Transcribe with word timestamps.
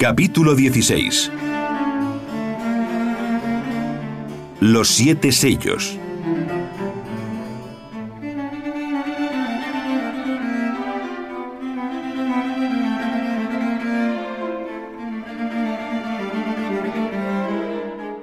Capítulo 0.00 0.54
16 0.54 1.30
Los 4.60 4.88
siete 4.88 5.30
sellos 5.30 5.98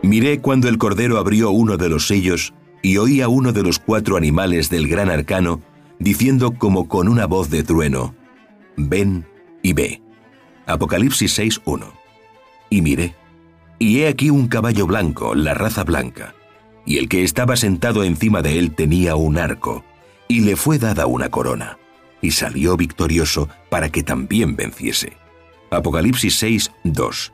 Miré 0.01 0.39
cuando 0.41 0.69
el 0.69 0.79
Cordero 0.79 1.19
abrió 1.19 1.51
uno 1.51 1.77
de 1.77 1.89
los 1.89 2.07
sellos 2.07 2.55
y 2.81 2.97
oí 2.97 3.21
a 3.21 3.27
uno 3.27 3.53
de 3.53 3.61
los 3.61 3.77
cuatro 3.77 4.17
animales 4.17 4.71
del 4.71 4.87
gran 4.87 5.11
arcano 5.11 5.61
diciendo 5.99 6.55
como 6.57 6.87
con 6.87 7.07
una 7.07 7.27
voz 7.27 7.51
de 7.51 7.61
trueno, 7.61 8.15
Ven 8.77 9.27
y 9.61 9.73
ve. 9.73 10.06
Apocalipsis 10.67 11.39
6.1. 11.39 11.85
Y 12.69 12.81
miré, 12.81 13.15
y 13.79 13.99
he 13.99 14.07
aquí 14.09 14.29
un 14.29 14.47
caballo 14.47 14.85
blanco, 14.85 15.33
la 15.33 15.53
raza 15.53 15.83
blanca, 15.83 16.35
y 16.85 16.97
el 16.97 17.07
que 17.07 17.23
estaba 17.23 17.55
sentado 17.55 18.03
encima 18.03 18.41
de 18.41 18.59
él 18.59 18.75
tenía 18.75 19.15
un 19.15 19.37
arco, 19.37 19.85
y 20.27 20.41
le 20.41 20.57
fue 20.57 20.77
dada 20.77 21.05
una 21.05 21.29
corona, 21.29 21.77
y 22.21 22.31
salió 22.31 22.75
victorioso 22.75 23.47
para 23.69 23.89
que 23.89 24.03
también 24.03 24.57
venciese. 24.57 25.13
Apocalipsis 25.71 26.43
6.2. 26.43 27.31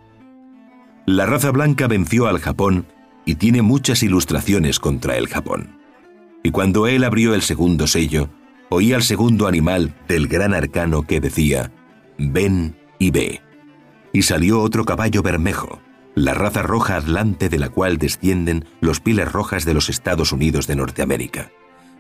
La 1.08 1.26
raza 1.26 1.52
blanca 1.52 1.88
venció 1.88 2.28
al 2.28 2.40
Japón 2.40 2.86
y 3.26 3.36
tiene 3.36 3.62
muchas 3.62 4.04
ilustraciones 4.04 4.80
contra 4.80 5.18
el 5.18 5.28
Japón. 5.28 5.80
Y 6.44 6.52
cuando 6.52 6.88
él 6.88 7.04
abrió 7.04 7.34
el 7.34 7.42
segundo 7.42 7.88
sello, 7.88 8.30
oí 8.70 8.94
al 8.94 9.04
segundo 9.04 9.48
animal 9.48 9.96
del 10.08 10.28
gran 10.28 10.54
arcano 10.54 11.04
que 11.04 11.20
decía, 11.20 11.72
Ven 12.18 12.76
y 13.00 13.12
ve. 13.12 13.42
Y 14.12 14.24
salió 14.24 14.62
otro 14.62 14.86
caballo 14.86 15.22
bermejo, 15.22 15.82
la 16.16 16.34
raza 16.34 16.62
roja 16.62 16.98
atlante 16.98 17.50
de 17.50 17.60
la 17.60 17.70
cual 17.70 17.98
descienden 17.98 18.66
los 18.82 19.00
pieles 19.00 19.32
rojas 19.32 19.66
de 19.66 19.74
los 19.74 19.90
Estados 19.90 20.32
Unidos 20.32 20.68
de 20.68 20.76
Norteamérica. 20.76 21.52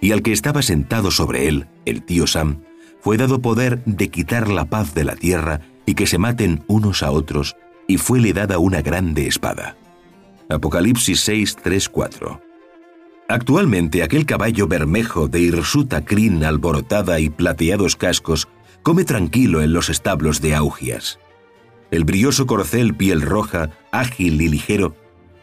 Y 0.01 0.11
al 0.11 0.21
que 0.21 0.33
estaba 0.33 0.61
sentado 0.61 1.11
sobre 1.11 1.47
él, 1.47 1.67
el 1.85 2.03
tío 2.03 2.27
Sam, 2.27 2.63
fue 3.01 3.17
dado 3.17 3.41
poder 3.41 3.83
de 3.85 4.09
quitar 4.09 4.47
la 4.49 4.65
paz 4.65 4.93
de 4.93 5.03
la 5.03 5.15
tierra 5.15 5.61
y 5.85 5.95
que 5.95 6.07
se 6.07 6.17
maten 6.17 6.63
unos 6.67 7.03
a 7.03 7.11
otros, 7.11 7.55
y 7.87 7.97
fuele 7.97 8.33
dada 8.33 8.59
una 8.59 8.81
grande 8.81 9.27
espada. 9.27 9.75
Apocalipsis 10.49 11.19
6, 11.21 11.57
3, 11.61 11.89
4. 11.89 12.41
Actualmente 13.27 14.03
aquel 14.03 14.25
caballo 14.25 14.67
bermejo 14.67 15.27
de 15.27 15.39
hirsuta 15.39 16.05
crin 16.05 16.43
alborotada 16.43 17.19
y 17.19 17.29
plateados 17.29 17.95
cascos 17.95 18.47
come 18.83 19.05
tranquilo 19.05 19.61
en 19.61 19.73
los 19.73 19.89
establos 19.89 20.41
de 20.41 20.55
Augias. 20.55 21.19
El 21.89 22.03
brilloso 22.03 22.45
corcel 22.45 22.95
piel 22.95 23.21
roja, 23.21 23.71
ágil 23.91 24.41
y 24.41 24.49
ligero, 24.49 24.95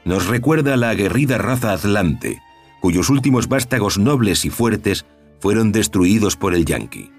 nos 0.05 0.27
recuerda 0.27 0.75
a 0.75 0.77
la 0.77 0.91
aguerrida 0.91 1.39
raza 1.39 1.73
atlante, 1.73 2.41
cuyos 2.81 3.09
últimos 3.11 3.49
vástagos 3.49 3.99
nobles 3.99 4.45
y 4.45 4.51
fuertes 4.51 5.07
fueron 5.41 5.73
destruidos 5.73 6.37
por 6.37 6.55
el 6.55 6.65
yanqui. 6.65 7.11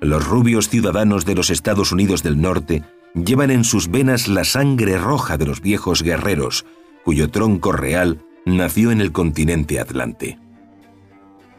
Los 0.00 0.26
rubios 0.26 0.68
ciudadanos 0.68 1.24
de 1.24 1.34
los 1.34 1.50
Estados 1.50 1.92
Unidos 1.92 2.22
del 2.22 2.40
Norte 2.40 2.82
llevan 3.14 3.50
en 3.50 3.64
sus 3.64 3.88
venas 3.88 4.28
la 4.28 4.44
sangre 4.44 4.98
roja 4.98 5.36
de 5.36 5.46
los 5.46 5.60
viejos 5.60 6.02
guerreros, 6.02 6.66
cuyo 7.04 7.30
tronco 7.30 7.72
real 7.72 8.24
nació 8.44 8.90
en 8.90 9.00
el 9.00 9.12
continente 9.12 9.80
atlante. 9.80 10.38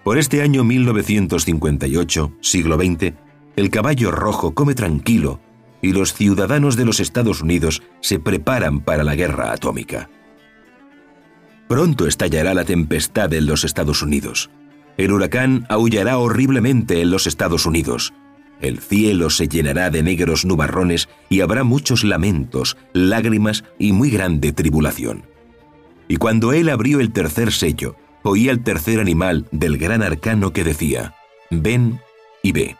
Por 0.03 0.17
este 0.17 0.41
año 0.41 0.63
1958, 0.63 2.31
siglo 2.41 2.77
XX, 2.77 3.13
el 3.59 3.69
caballo 3.69 4.11
rojo 4.11 4.53
come 4.53 4.73
tranquilo 4.73 5.41
y 5.81 5.91
los 5.91 6.13
ciudadanos 6.13 6.77
de 6.77 6.85
los 6.85 7.01
Estados 7.01 7.41
Unidos 7.41 7.83
se 7.99 8.17
preparan 8.17 8.79
para 8.79 9.03
la 9.03 9.15
guerra 9.15 9.51
atómica. 9.51 10.09
Pronto 11.67 12.07
estallará 12.07 12.53
la 12.53 12.63
tempestad 12.63 13.33
en 13.33 13.45
los 13.45 13.65
Estados 13.65 14.01
Unidos. 14.01 14.49
El 14.95 15.11
huracán 15.11 15.65
aullará 15.67 16.17
horriblemente 16.17 17.01
en 17.01 17.11
los 17.11 17.27
Estados 17.27 17.65
Unidos. 17.65 18.13
El 18.61 18.79
cielo 18.79 19.29
se 19.29 19.47
llenará 19.49 19.89
de 19.89 20.03
negros 20.03 20.45
nubarrones 20.45 21.09
y 21.29 21.41
habrá 21.41 21.65
muchos 21.65 22.05
lamentos, 22.05 22.77
lágrimas 22.93 23.65
y 23.77 23.91
muy 23.91 24.09
grande 24.09 24.53
tribulación. 24.53 25.23
Y 26.07 26.15
cuando 26.15 26.53
él 26.53 26.69
abrió 26.69 27.01
el 27.01 27.11
tercer 27.11 27.51
sello, 27.51 27.97
oí 28.23 28.47
al 28.47 28.63
tercer 28.63 29.01
animal 29.01 29.47
del 29.51 29.77
gran 29.77 30.01
arcano 30.01 30.53
que 30.53 30.63
decía, 30.63 31.15
Ven 31.51 31.99
y 32.41 32.53
ve. 32.53 32.77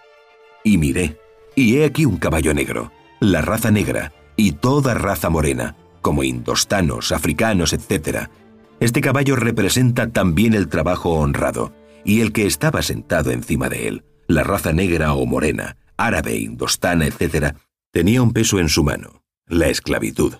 Y 0.64 0.78
miré, 0.78 1.18
y 1.56 1.78
he 1.78 1.86
aquí 1.86 2.06
un 2.06 2.18
caballo 2.18 2.54
negro, 2.54 2.92
la 3.20 3.42
raza 3.42 3.72
negra, 3.72 4.14
y 4.36 4.54
toda 4.54 4.94
raza 4.94 5.30
morena, 5.30 5.76
como 6.02 6.24
indostanos, 6.24 7.12
africanos, 7.12 7.74
etc. 7.74 8.30
Este 8.80 9.02
caballo 9.02 9.36
representa 9.36 10.08
también 10.08 10.54
el 10.54 10.70
trabajo 10.70 11.12
honrado, 11.12 11.74
y 12.06 12.22
el 12.22 12.32
que 12.32 12.46
estaba 12.46 12.82
sentado 12.82 13.32
encima 13.32 13.70
de 13.70 13.88
él, 13.88 14.04
la 14.28 14.44
raza 14.44 14.74
negra 14.74 15.14
o 15.14 15.26
morena, 15.26 15.78
árabe, 15.98 16.38
indostana, 16.38 17.08
etc., 17.08 17.56
tenía 17.92 18.22
un 18.22 18.32
peso 18.32 18.60
en 18.60 18.70
su 18.70 18.84
mano, 18.84 19.24
la 19.48 19.68
esclavitud. 19.68 20.36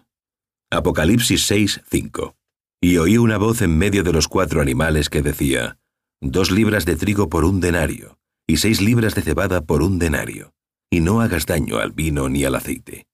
Apocalipsis 0.70 1.48
6, 1.48 1.82
5. 1.90 2.36
Y 2.82 2.98
oí 2.98 3.18
una 3.18 3.38
voz 3.38 3.62
en 3.62 3.78
medio 3.78 4.04
de 4.04 4.14
los 4.14 4.28
cuatro 4.28 4.62
animales 4.62 5.10
que 5.10 5.22
decía, 5.22 5.78
Dos 6.22 6.52
libras 6.52 6.86
de 6.86 6.96
trigo 6.96 7.30
por 7.30 7.44
un 7.44 7.60
denario, 7.60 8.19
y 8.50 8.58
seis 8.58 8.82
libras 8.82 9.14
de 9.14 9.22
cebada 9.22 9.62
por 9.62 9.84
un 9.84 10.00
denario, 10.00 10.56
y 10.90 11.02
no 11.02 11.22
hagas 11.22 11.46
daño 11.46 11.78
al 11.78 11.92
vino 11.92 12.30
ni 12.30 12.46
al 12.46 12.56
aceite. 12.56 13.06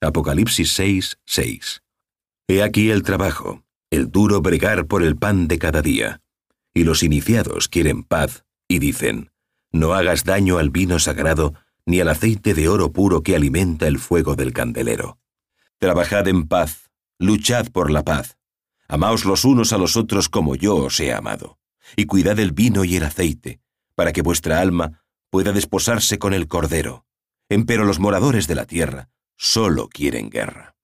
Apocalipsis 0.00 0.70
6, 0.70 1.18
6. 1.24 1.82
He 2.46 2.62
aquí 2.62 2.92
el 2.92 3.02
trabajo, 3.02 3.64
el 3.90 4.12
duro 4.12 4.40
bregar 4.40 4.86
por 4.86 5.02
el 5.02 5.16
pan 5.16 5.48
de 5.48 5.58
cada 5.58 5.82
día. 5.82 6.22
Y 6.72 6.84
los 6.84 7.02
iniciados 7.02 7.66
quieren 7.66 8.04
paz, 8.04 8.44
y 8.68 8.78
dicen, 8.78 9.32
no 9.72 9.94
hagas 9.94 10.22
daño 10.22 10.58
al 10.58 10.70
vino 10.70 11.00
sagrado, 11.00 11.54
ni 11.86 11.98
al 11.98 12.08
aceite 12.08 12.54
de 12.54 12.68
oro 12.68 12.92
puro 12.92 13.24
que 13.24 13.34
alimenta 13.34 13.88
el 13.88 13.98
fuego 13.98 14.36
del 14.36 14.52
candelero. 14.52 15.18
Trabajad 15.78 16.28
en 16.28 16.46
paz, 16.46 16.88
luchad 17.18 17.66
por 17.72 17.90
la 17.90 18.04
paz. 18.04 18.38
Amaos 18.86 19.24
los 19.24 19.44
unos 19.44 19.72
a 19.72 19.78
los 19.78 19.96
otros 19.96 20.28
como 20.28 20.54
yo 20.54 20.76
os 20.76 21.00
he 21.00 21.12
amado, 21.12 21.58
y 21.96 22.04
cuidad 22.04 22.38
el 22.38 22.52
vino 22.52 22.84
y 22.84 22.94
el 22.94 23.02
aceite, 23.02 23.63
para 23.94 24.12
que 24.12 24.22
vuestra 24.22 24.60
alma 24.60 25.04
pueda 25.30 25.52
desposarse 25.52 26.18
con 26.18 26.34
el 26.34 26.48
Cordero. 26.48 27.04
Empero 27.48 27.84
los 27.84 27.98
moradores 27.98 28.46
de 28.46 28.54
la 28.54 28.66
tierra 28.66 29.10
solo 29.36 29.88
quieren 29.88 30.30
guerra. 30.30 30.76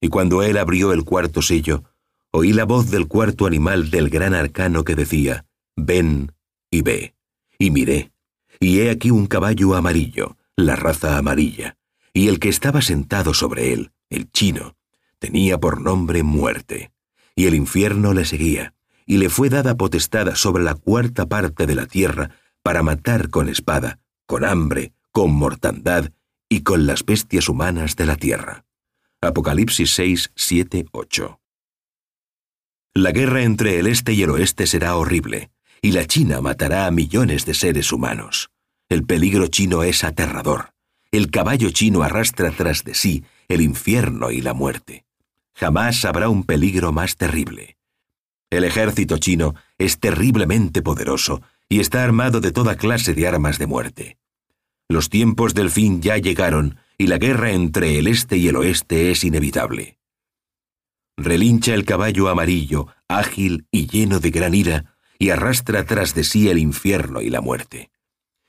Y 0.00 0.08
cuando 0.08 0.42
él 0.42 0.56
abrió 0.56 0.92
el 0.92 1.04
cuarto 1.04 1.42
sello, 1.42 1.84
oí 2.30 2.52
la 2.52 2.64
voz 2.64 2.90
del 2.90 3.08
cuarto 3.08 3.46
animal 3.46 3.90
del 3.90 4.08
gran 4.08 4.34
arcano 4.34 4.84
que 4.84 4.94
decía, 4.94 5.44
Ven 5.76 6.32
y 6.70 6.82
ve. 6.82 7.14
Y 7.58 7.70
miré, 7.70 8.12
y 8.58 8.80
he 8.80 8.90
aquí 8.90 9.10
un 9.10 9.26
caballo 9.26 9.74
amarillo, 9.74 10.36
la 10.56 10.76
raza 10.76 11.18
amarilla, 11.18 11.76
y 12.14 12.28
el 12.28 12.38
que 12.38 12.48
estaba 12.48 12.80
sentado 12.80 13.34
sobre 13.34 13.72
él, 13.72 13.92
el 14.08 14.30
chino, 14.30 14.76
tenía 15.18 15.58
por 15.58 15.80
nombre 15.80 16.22
muerte, 16.22 16.92
y 17.34 17.46
el 17.46 17.54
infierno 17.54 18.14
le 18.14 18.24
seguía, 18.24 18.74
y 19.10 19.18
le 19.18 19.28
fue 19.28 19.48
dada 19.48 19.76
potestad 19.76 20.36
sobre 20.36 20.62
la 20.62 20.76
cuarta 20.76 21.26
parte 21.26 21.66
de 21.66 21.74
la 21.74 21.86
tierra 21.86 22.30
para 22.62 22.84
matar 22.84 23.28
con 23.28 23.48
espada, 23.48 23.98
con 24.24 24.44
hambre, 24.44 24.92
con 25.10 25.32
mortandad 25.32 26.12
y 26.48 26.60
con 26.60 26.86
las 26.86 27.04
bestias 27.04 27.48
humanas 27.48 27.96
de 27.96 28.06
la 28.06 28.14
tierra. 28.14 28.64
Apocalipsis 29.20 29.94
6, 29.94 30.30
7, 30.36 30.86
8. 30.92 31.40
La 32.94 33.10
guerra 33.10 33.42
entre 33.42 33.80
el 33.80 33.88
este 33.88 34.12
y 34.12 34.22
el 34.22 34.30
oeste 34.30 34.68
será 34.68 34.94
horrible, 34.94 35.50
y 35.82 35.90
la 35.90 36.06
China 36.06 36.40
matará 36.40 36.86
a 36.86 36.92
millones 36.92 37.44
de 37.46 37.54
seres 37.54 37.90
humanos. 37.90 38.52
El 38.88 39.04
peligro 39.04 39.48
chino 39.48 39.82
es 39.82 40.04
aterrador. 40.04 40.72
El 41.10 41.32
caballo 41.32 41.70
chino 41.70 42.04
arrastra 42.04 42.52
tras 42.52 42.84
de 42.84 42.94
sí 42.94 43.24
el 43.48 43.60
infierno 43.60 44.30
y 44.30 44.40
la 44.40 44.54
muerte. 44.54 45.04
Jamás 45.52 46.04
habrá 46.04 46.28
un 46.28 46.44
peligro 46.44 46.92
más 46.92 47.16
terrible. 47.16 47.79
El 48.50 48.64
ejército 48.64 49.18
chino 49.18 49.54
es 49.78 50.00
terriblemente 50.00 50.82
poderoso 50.82 51.40
y 51.68 51.78
está 51.78 52.02
armado 52.02 52.40
de 52.40 52.50
toda 52.50 52.74
clase 52.74 53.14
de 53.14 53.28
armas 53.28 53.60
de 53.60 53.68
muerte. 53.68 54.18
Los 54.88 55.08
tiempos 55.08 55.54
del 55.54 55.70
fin 55.70 56.02
ya 56.02 56.18
llegaron 56.18 56.76
y 56.98 57.06
la 57.06 57.18
guerra 57.18 57.52
entre 57.52 58.00
el 58.00 58.08
este 58.08 58.36
y 58.38 58.48
el 58.48 58.56
oeste 58.56 59.12
es 59.12 59.22
inevitable. 59.22 59.98
Relincha 61.16 61.74
el 61.74 61.84
caballo 61.84 62.28
amarillo, 62.28 62.88
ágil 63.06 63.66
y 63.70 63.86
lleno 63.86 64.18
de 64.18 64.30
gran 64.30 64.54
ira, 64.54 64.96
y 65.16 65.30
arrastra 65.30 65.84
tras 65.84 66.14
de 66.14 66.24
sí 66.24 66.48
el 66.48 66.58
infierno 66.58 67.20
y 67.20 67.30
la 67.30 67.40
muerte. 67.40 67.90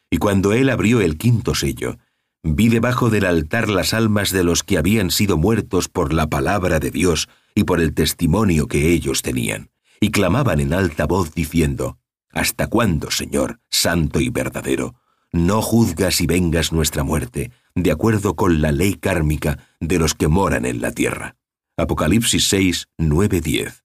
Y 0.09 0.17
cuando 0.17 0.53
él 0.53 0.69
abrió 0.69 1.01
el 1.01 1.17
quinto 1.17 1.53
sello, 1.53 1.97
vi 2.43 2.69
debajo 2.69 3.09
del 3.09 3.25
altar 3.25 3.69
las 3.69 3.93
almas 3.93 4.31
de 4.31 4.43
los 4.43 4.63
que 4.63 4.79
habían 4.79 5.11
sido 5.11 5.37
muertos 5.37 5.89
por 5.89 6.11
la 6.11 6.27
palabra 6.27 6.79
de 6.79 6.89
Dios 6.89 7.29
y 7.53 7.65
por 7.65 7.81
el 7.81 7.93
testimonio 7.93 8.67
que 8.67 8.89
ellos 8.89 9.21
tenían 9.21 9.70
y 10.01 10.11
clamaban 10.11 10.59
en 10.59 10.73
alta 10.73 11.05
voz 11.05 11.33
diciendo, 11.33 11.99
¿Hasta 12.33 12.67
cuándo, 12.67 13.11
Señor, 13.11 13.59
santo 13.69 14.19
y 14.19 14.29
verdadero, 14.29 14.95
no 15.31 15.61
juzgas 15.61 16.19
y 16.21 16.27
vengas 16.27 16.73
nuestra 16.73 17.03
muerte, 17.03 17.51
de 17.75 17.91
acuerdo 17.91 18.35
con 18.35 18.61
la 18.61 18.71
ley 18.71 18.95
kármica 18.95 19.59
de 19.79 19.99
los 19.99 20.13
que 20.13 20.27
moran 20.27 20.65
en 20.65 20.81
la 20.81 20.91
tierra. 20.91 21.35
Apocalipsis 21.77 22.47
6, 22.47 22.89
9, 22.97 23.41
10. 23.41 23.83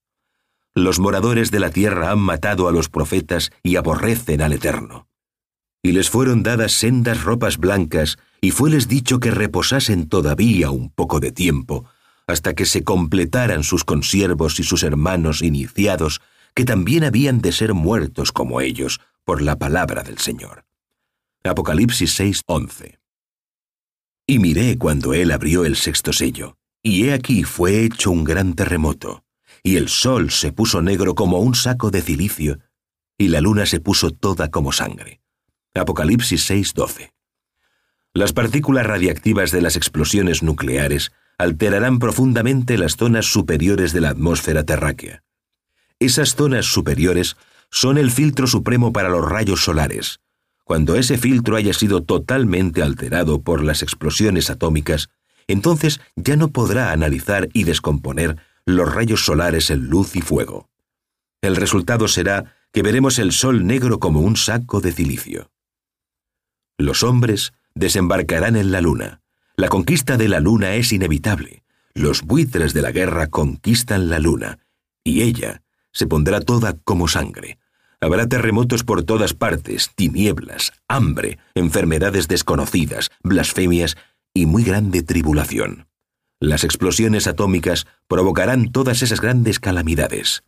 Los 0.74 0.98
moradores 0.98 1.50
de 1.50 1.60
la 1.60 1.70
tierra 1.70 2.10
han 2.10 2.18
matado 2.18 2.68
a 2.68 2.72
los 2.72 2.88
profetas 2.88 3.50
y 3.62 3.76
aborrecen 3.76 4.42
al 4.42 4.52
Eterno. 4.52 5.08
Y 5.82 5.92
les 5.92 6.10
fueron 6.10 6.42
dadas 6.42 6.72
sendas 6.72 7.22
ropas 7.22 7.58
blancas, 7.58 8.18
y 8.40 8.50
fueles 8.50 8.88
dicho 8.88 9.20
que 9.20 9.30
reposasen 9.30 10.08
todavía 10.08 10.70
un 10.70 10.90
poco 10.90 11.20
de 11.20 11.32
tiempo, 11.32 11.84
hasta 12.26 12.54
que 12.54 12.66
se 12.66 12.82
completaran 12.82 13.62
sus 13.62 13.84
consiervos 13.84 14.58
y 14.58 14.64
sus 14.64 14.82
hermanos 14.82 15.42
iniciados, 15.42 16.20
que 16.54 16.64
también 16.64 17.04
habían 17.04 17.40
de 17.40 17.52
ser 17.52 17.74
muertos 17.74 18.32
como 18.32 18.60
ellos, 18.60 19.00
por 19.24 19.42
la 19.42 19.56
palabra 19.56 20.02
del 20.02 20.18
Señor. 20.18 20.64
Apocalipsis 21.44 22.12
6, 22.14 22.42
11. 22.46 22.98
Y 24.26 24.38
miré 24.38 24.78
cuando 24.78 25.14
él 25.14 25.30
abrió 25.30 25.64
el 25.64 25.76
sexto 25.76 26.12
sello, 26.12 26.56
y 26.82 27.04
he 27.04 27.12
aquí 27.12 27.44
fue 27.44 27.84
hecho 27.84 28.10
un 28.10 28.24
gran 28.24 28.54
terremoto, 28.54 29.24
y 29.62 29.76
el 29.76 29.88
sol 29.88 30.30
se 30.30 30.52
puso 30.52 30.82
negro 30.82 31.14
como 31.14 31.38
un 31.38 31.54
saco 31.54 31.90
de 31.90 32.02
cilicio, 32.02 32.58
y 33.18 33.28
la 33.28 33.40
luna 33.40 33.66
se 33.66 33.80
puso 33.80 34.10
toda 34.10 34.50
como 34.50 34.72
sangre. 34.72 35.20
Apocalipsis 35.74 36.44
6, 36.44 36.74
12. 36.74 37.12
Las 38.14 38.32
partículas 38.32 38.86
radiactivas 38.86 39.50
de 39.50 39.60
las 39.60 39.76
explosiones 39.76 40.42
nucleares 40.42 41.12
alterarán 41.38 41.98
profundamente 41.98 42.78
las 42.78 42.96
zonas 42.96 43.26
superiores 43.26 43.92
de 43.92 44.00
la 44.00 44.10
atmósfera 44.10 44.64
terráquea. 44.64 45.22
Esas 45.98 46.34
zonas 46.34 46.66
superiores 46.66 47.36
son 47.70 47.98
el 47.98 48.10
filtro 48.10 48.46
supremo 48.46 48.92
para 48.92 49.08
los 49.08 49.28
rayos 49.28 49.62
solares, 49.64 50.20
cuando 50.64 50.96
ese 50.96 51.16
filtro 51.16 51.56
haya 51.56 51.72
sido 51.72 52.02
totalmente 52.02 52.82
alterado 52.82 53.40
por 53.40 53.62
las 53.62 53.82
explosiones 53.82 54.50
atómicas, 54.50 55.10
entonces 55.46 56.00
ya 56.16 56.36
no 56.36 56.48
podrá 56.48 56.90
analizar 56.90 57.48
y 57.52 57.64
descomponer 57.64 58.36
los 58.64 58.92
rayos 58.92 59.24
solares 59.24 59.70
en 59.70 59.86
luz 59.86 60.16
y 60.16 60.22
fuego. 60.22 60.68
El 61.40 61.54
resultado 61.54 62.08
será 62.08 62.56
que 62.72 62.82
veremos 62.82 63.18
el 63.20 63.30
sol 63.30 63.64
negro 63.64 64.00
como 64.00 64.20
un 64.20 64.36
saco 64.36 64.80
de 64.80 64.90
cilicio. 64.90 65.52
Los 66.78 67.04
hombres 67.04 67.52
desembarcarán 67.74 68.56
en 68.56 68.72
la 68.72 68.80
luna. 68.80 69.20
La 69.56 69.68
conquista 69.68 70.16
de 70.16 70.28
la 70.28 70.40
luna 70.40 70.74
es 70.74 70.92
inevitable. 70.92 71.62
Los 71.94 72.22
buitres 72.22 72.74
de 72.74 72.82
la 72.82 72.92
guerra 72.92 73.28
conquistan 73.28 74.10
la 74.10 74.18
luna, 74.18 74.58
y 75.02 75.22
ella 75.22 75.62
se 75.92 76.06
pondrá 76.06 76.40
toda 76.40 76.76
como 76.84 77.08
sangre, 77.08 77.58
Habrá 78.00 78.28
terremotos 78.28 78.84
por 78.84 79.04
todas 79.04 79.32
partes, 79.32 79.90
tinieblas, 79.94 80.72
hambre, 80.86 81.38
enfermedades 81.54 82.28
desconocidas, 82.28 83.10
blasfemias 83.22 83.96
y 84.34 84.46
muy 84.46 84.64
grande 84.64 85.02
tribulación. 85.02 85.88
Las 86.38 86.64
explosiones 86.64 87.26
atómicas 87.26 87.86
provocarán 88.06 88.70
todas 88.70 89.02
esas 89.02 89.20
grandes 89.22 89.58
calamidades. 89.58 90.44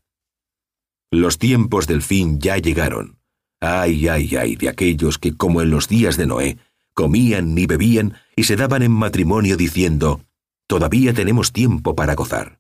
Los 1.11 1.39
tiempos 1.39 1.87
del 1.87 2.03
fin 2.03 2.39
ya 2.39 2.59
llegaron. 2.59 3.19
Ay, 3.61 4.09
ay, 4.09 4.37
ay 4.37 4.57
de 4.57 4.69
aquellos 4.69 5.19
que, 5.19 5.35
como 5.35 5.63
en 5.63 5.71
los 5.71 5.89
días 5.89 6.19
de 6.19 6.27
Noé, 6.27 6.59
comían 6.99 7.55
ni 7.55 7.67
bebían 7.67 8.15
y 8.35 8.43
se 8.43 8.57
daban 8.57 8.83
en 8.83 8.91
matrimonio 8.91 9.57
diciendo, 9.57 10.21
todavía 10.67 11.15
tenemos 11.15 11.53
tiempo 11.53 11.95
para 11.95 12.17
gozar. 12.17 12.59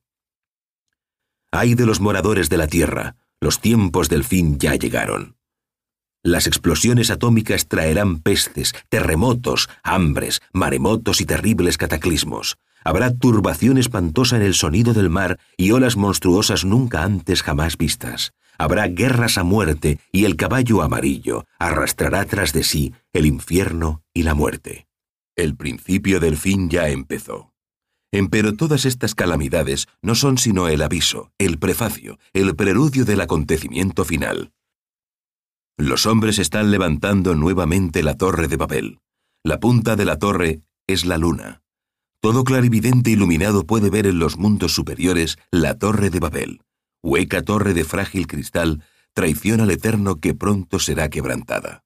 Ay 1.50 1.74
de 1.74 1.84
los 1.84 1.98
moradores 2.00 2.48
de 2.48 2.56
la 2.56 2.68
tierra, 2.68 3.16
los 3.40 3.58
tiempos 3.60 4.08
del 4.08 4.22
fin 4.22 4.56
ya 4.60 4.76
llegaron. 4.76 5.34
Las 6.22 6.46
explosiones 6.46 7.10
atómicas 7.10 7.66
traerán 7.66 8.20
pestes, 8.20 8.76
terremotos, 8.88 9.68
hambres, 9.82 10.40
maremotos 10.52 11.20
y 11.20 11.26
terribles 11.26 11.76
cataclismos. 11.76 12.58
Habrá 12.84 13.12
turbación 13.12 13.76
espantosa 13.76 14.36
en 14.36 14.42
el 14.42 14.54
sonido 14.54 14.94
del 14.94 15.10
mar 15.10 15.40
y 15.56 15.72
olas 15.72 15.96
monstruosas 15.96 16.64
nunca 16.64 17.02
antes 17.02 17.42
jamás 17.42 17.76
vistas. 17.76 18.34
Habrá 18.58 18.88
guerras 18.88 19.38
a 19.38 19.44
muerte 19.44 20.00
y 20.10 20.24
el 20.24 20.34
caballo 20.34 20.82
amarillo 20.82 21.44
arrastrará 21.60 22.24
tras 22.24 22.52
de 22.52 22.64
sí 22.64 22.92
el 23.12 23.24
infierno 23.24 24.02
y 24.12 24.24
la 24.24 24.34
muerte. 24.34 24.88
El 25.36 25.56
principio 25.56 26.18
del 26.18 26.36
fin 26.36 26.68
ya 26.68 26.88
empezó. 26.88 27.52
Empero 28.10 28.54
todas 28.54 28.84
estas 28.84 29.14
calamidades 29.14 29.86
no 30.02 30.16
son 30.16 30.38
sino 30.38 30.66
el 30.66 30.82
aviso, 30.82 31.30
el 31.38 31.58
prefacio, 31.58 32.18
el 32.32 32.56
preludio 32.56 33.04
del 33.04 33.20
acontecimiento 33.20 34.04
final. 34.04 34.52
Los 35.76 36.06
hombres 36.06 36.40
están 36.40 36.72
levantando 36.72 37.36
nuevamente 37.36 38.02
la 38.02 38.16
torre 38.16 38.48
de 38.48 38.56
Babel. 38.56 38.98
La 39.44 39.60
punta 39.60 39.94
de 39.94 40.04
la 40.04 40.18
torre 40.18 40.62
es 40.88 41.04
la 41.04 41.18
luna. 41.18 41.62
Todo 42.20 42.42
clarividente 42.42 43.12
iluminado 43.12 43.64
puede 43.64 43.90
ver 43.90 44.08
en 44.08 44.18
los 44.18 44.36
mundos 44.36 44.74
superiores 44.74 45.38
la 45.52 45.78
torre 45.78 46.10
de 46.10 46.18
Babel. 46.18 46.62
Hueca 47.02 47.42
torre 47.42 47.74
de 47.74 47.84
frágil 47.84 48.26
cristal, 48.26 48.82
traición 49.12 49.60
al 49.60 49.70
eterno 49.70 50.20
que 50.20 50.34
pronto 50.34 50.78
será 50.78 51.08
quebrantada. 51.08 51.84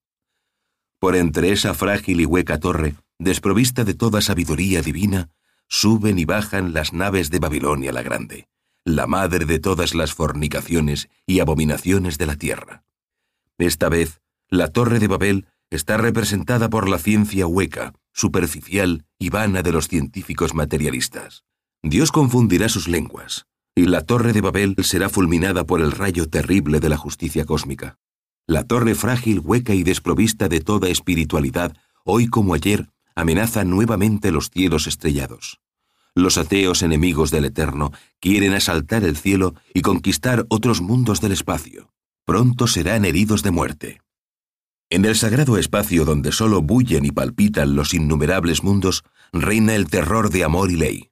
Por 0.98 1.16
entre 1.16 1.52
esa 1.52 1.74
frágil 1.74 2.20
y 2.20 2.26
hueca 2.26 2.58
torre, 2.58 2.94
desprovista 3.18 3.84
de 3.84 3.94
toda 3.94 4.20
sabiduría 4.20 4.82
divina, 4.82 5.30
suben 5.68 6.18
y 6.18 6.24
bajan 6.24 6.72
las 6.72 6.92
naves 6.92 7.30
de 7.30 7.38
Babilonia 7.38 7.92
la 7.92 8.02
Grande, 8.02 8.48
la 8.84 9.06
madre 9.06 9.44
de 9.44 9.58
todas 9.58 9.94
las 9.94 10.14
fornicaciones 10.14 11.08
y 11.26 11.40
abominaciones 11.40 12.18
de 12.18 12.26
la 12.26 12.36
tierra. 12.36 12.84
Esta 13.58 13.88
vez, 13.88 14.20
la 14.48 14.68
torre 14.68 14.98
de 14.98 15.08
Babel 15.08 15.46
está 15.70 15.96
representada 15.96 16.68
por 16.68 16.88
la 16.88 16.98
ciencia 16.98 17.46
hueca, 17.46 17.94
superficial 18.12 19.06
y 19.18 19.30
vana 19.30 19.62
de 19.62 19.72
los 19.72 19.88
científicos 19.88 20.54
materialistas. 20.54 21.44
Dios 21.82 22.12
confundirá 22.12 22.68
sus 22.68 22.88
lenguas, 22.88 23.46
y 23.74 23.86
la 23.86 24.02
torre 24.02 24.32
de 24.32 24.40
Babel 24.40 24.76
será 24.82 25.08
fulminada 25.08 25.64
por 25.64 25.80
el 25.80 25.92
rayo 25.92 26.28
terrible 26.28 26.78
de 26.80 26.88
la 26.88 26.96
justicia 26.96 27.44
cósmica. 27.44 27.98
La 28.46 28.64
torre 28.64 28.94
frágil, 28.94 29.40
hueca 29.40 29.74
y 29.74 29.82
desprovista 29.82 30.48
de 30.48 30.60
toda 30.60 30.88
espiritualidad, 30.88 31.76
hoy 32.04 32.26
como 32.26 32.54
ayer, 32.54 32.90
amenaza 33.14 33.64
nuevamente 33.64 34.30
los 34.30 34.50
cielos 34.50 34.86
estrellados. 34.86 35.60
Los 36.14 36.36
ateos 36.36 36.82
enemigos 36.82 37.30
del 37.30 37.46
Eterno 37.46 37.92
quieren 38.20 38.52
asaltar 38.52 39.04
el 39.04 39.16
cielo 39.16 39.54
y 39.72 39.80
conquistar 39.80 40.44
otros 40.50 40.82
mundos 40.82 41.22
del 41.22 41.32
espacio. 41.32 41.90
Pronto 42.26 42.66
serán 42.66 43.06
heridos 43.06 43.42
de 43.42 43.50
muerte. 43.50 44.00
En 44.90 45.06
el 45.06 45.16
sagrado 45.16 45.56
espacio 45.56 46.04
donde 46.04 46.32
solo 46.32 46.60
bullen 46.60 47.06
y 47.06 47.12
palpitan 47.12 47.74
los 47.74 47.94
innumerables 47.94 48.62
mundos, 48.62 49.04
reina 49.32 49.74
el 49.74 49.88
terror 49.88 50.28
de 50.28 50.44
amor 50.44 50.70
y 50.70 50.76
ley. 50.76 51.11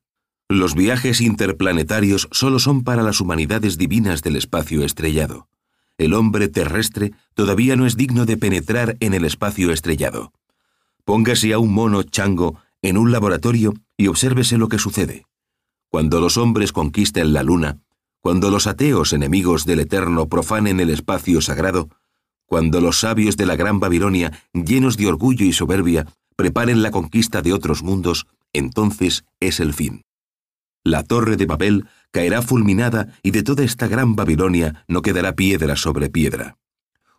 Los 0.51 0.75
viajes 0.75 1.21
interplanetarios 1.21 2.27
solo 2.33 2.59
son 2.59 2.83
para 2.83 3.05
las 3.05 3.21
humanidades 3.21 3.79
divinas 3.79 4.21
del 4.21 4.35
espacio 4.35 4.83
estrellado. 4.85 5.47
El 5.97 6.13
hombre 6.13 6.49
terrestre 6.49 7.13
todavía 7.35 7.77
no 7.77 7.87
es 7.87 7.97
digno 7.97 8.27
de 8.27 8.37
penetrar 8.37 8.97
en 8.99 9.15
el 9.15 9.25
espacio 9.25 9.71
estrellado. 9.71 10.33
Póngase 11.05 11.53
a 11.53 11.61
un 11.61 11.73
mono 11.73 12.03
chango 12.03 12.57
en 12.83 12.99
un 12.99 13.13
laboratorio 13.13 13.75
y 13.97 14.09
obsérvese 14.09 14.59
lo 14.59 14.67
que 14.67 14.81
sucede. 14.81 15.25
Cuando 15.89 16.21
los 16.21 16.37
hombres 16.37 16.73
conquisten 16.73 17.33
la 17.33 17.45
luna, 17.45 17.79
cuando 18.21 18.51
los 18.51 18.67
ateos 18.67 19.13
enemigos 19.13 19.65
del 19.67 19.79
Eterno 19.79 20.27
profanen 20.27 20.81
el 20.81 20.91
espacio 20.91 21.41
sagrado, 21.41 21.91
cuando 22.47 22.81
los 22.81 22.99
sabios 22.99 23.37
de 23.37 23.47
la 23.47 23.55
Gran 23.55 23.79
Babilonia, 23.79 24.33
llenos 24.53 24.97
de 24.97 25.07
orgullo 25.07 25.47
y 25.47 25.53
soberbia, 25.53 26.09
preparen 26.35 26.83
la 26.83 26.91
conquista 26.91 27.41
de 27.41 27.53
otros 27.53 27.85
mundos, 27.85 28.27
entonces 28.53 29.25
es 29.39 29.61
el 29.61 29.75
fin. 29.75 30.03
La 30.85 31.03
torre 31.03 31.37
de 31.37 31.47
Babel 31.47 31.87
caerá 32.11 32.41
fulminada 32.43 33.15
y 33.23 33.33
de 33.33 33.43
toda 33.43 33.65
esta 33.65 33.87
gran 33.87 34.17
Babilonia 34.17 34.85
no 34.89 35.03
quedará 35.03 35.35
piedra 35.35 35.77
sobre 35.77 36.09
piedra. 36.09 36.57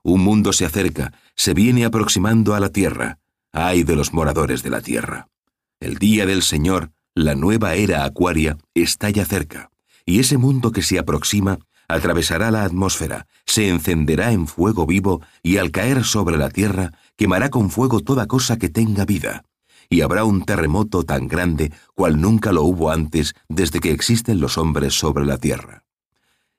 Un 0.04 0.22
mundo 0.22 0.52
se 0.52 0.66
acerca, 0.66 1.14
se 1.36 1.54
viene 1.54 1.86
aproximando 1.86 2.56
a 2.56 2.60
la 2.60 2.70
tierra, 2.70 3.20
ay 3.52 3.84
de 3.84 3.96
los 3.96 4.14
moradores 4.14 4.64
de 4.64 4.72
la 4.72 4.82
tierra. 4.82 5.28
El 5.80 5.98
día 5.98 6.26
del 6.26 6.42
Señor, 6.42 6.92
la 7.14 7.36
nueva 7.36 7.76
era 7.76 8.04
acuaria, 8.04 8.58
está 8.74 9.10
ya 9.10 9.26
cerca, 9.26 9.70
y 10.06 10.20
ese 10.20 10.38
mundo 10.38 10.72
que 10.72 10.82
se 10.82 10.98
aproxima 10.98 11.60
atravesará 11.88 12.52
la 12.52 12.64
atmósfera, 12.64 13.28
se 13.46 13.70
encenderá 13.70 14.32
en 14.32 14.48
fuego 14.48 14.86
vivo 14.88 15.22
y 15.44 15.58
al 15.58 15.72
caer 15.72 16.04
sobre 16.04 16.38
la 16.38 16.50
tierra 16.50 16.94
quemará 17.18 17.50
con 17.50 17.70
fuego 17.70 18.00
toda 18.00 18.28
cosa 18.28 18.58
que 18.58 18.70
tenga 18.70 19.06
vida, 19.06 19.44
y 19.92 20.02
habrá 20.02 20.24
un 20.24 20.44
terremoto 20.44 21.04
tan 21.04 21.28
grande 21.28 21.74
cual 21.94 22.20
nunca 22.20 22.54
lo 22.54 22.64
hubo 22.64 22.92
antes 22.92 23.36
desde 23.50 23.82
que 23.82 23.92
existen 23.92 24.40
los 24.40 24.58
hombres 24.58 24.94
sobre 24.94 25.26
la 25.26 25.38
tierra. 25.38 25.84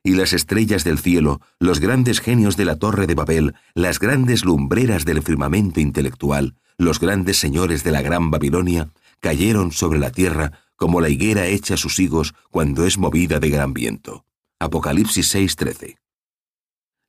Y 0.03 0.11
las 0.11 0.33
estrellas 0.33 0.83
del 0.83 0.99
cielo, 0.99 1.41
los 1.59 1.79
grandes 1.79 2.19
genios 2.19 2.57
de 2.57 2.65
la 2.65 2.77
torre 2.77 3.07
de 3.07 3.15
Babel, 3.15 3.55
las 3.73 3.99
grandes 3.99 4.45
lumbreras 4.45 5.03
del 5.03 5.23
firmamento 5.23 5.79
intelectual, 5.79 6.55
los 6.77 6.99
grandes 6.99 7.37
señores 7.37 7.83
de 7.83 7.91
la 7.91 8.03
gran 8.03 8.29
Babilonia, 8.29 8.89
cayeron 9.19 9.71
sobre 9.71 9.97
la 9.97 10.11
tierra 10.11 10.51
como 10.75 11.01
la 11.01 11.09
higuera 11.09 11.47
echa 11.47 11.75
sus 11.75 11.99
higos 11.99 12.35
cuando 12.51 12.85
es 12.85 12.99
movida 12.99 13.39
de 13.39 13.49
gran 13.49 13.73
viento. 13.73 14.25
Apocalipsis 14.59 15.33
6:13. 15.33 15.97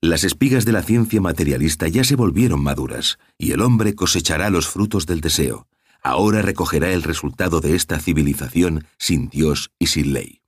Las 0.00 0.25
espigas 0.25 0.64
de 0.64 0.73
la 0.73 0.83
ciencia 0.83 1.21
materialista 1.21 1.87
ya 1.88 2.02
se 2.02 2.16
volvieron 2.16 2.62
maduras, 2.62 3.19
y 3.37 3.52
el 3.52 3.61
hombre 3.61 3.95
cosechará 3.95 4.49
los 4.49 4.69
frutos 4.69 5.07
del 5.07 5.21
deseo. 5.21 5.66
Ahora 6.04 6.42
recogerá 6.42 6.90
el 6.90 7.02
resultado 7.02 7.62
de 7.62 7.75
esta 7.75 7.99
civilización 7.99 8.87
sin 8.99 9.30
Dios 9.30 9.73
y 9.78 9.87
sin 9.87 10.12
ley. 10.12 10.42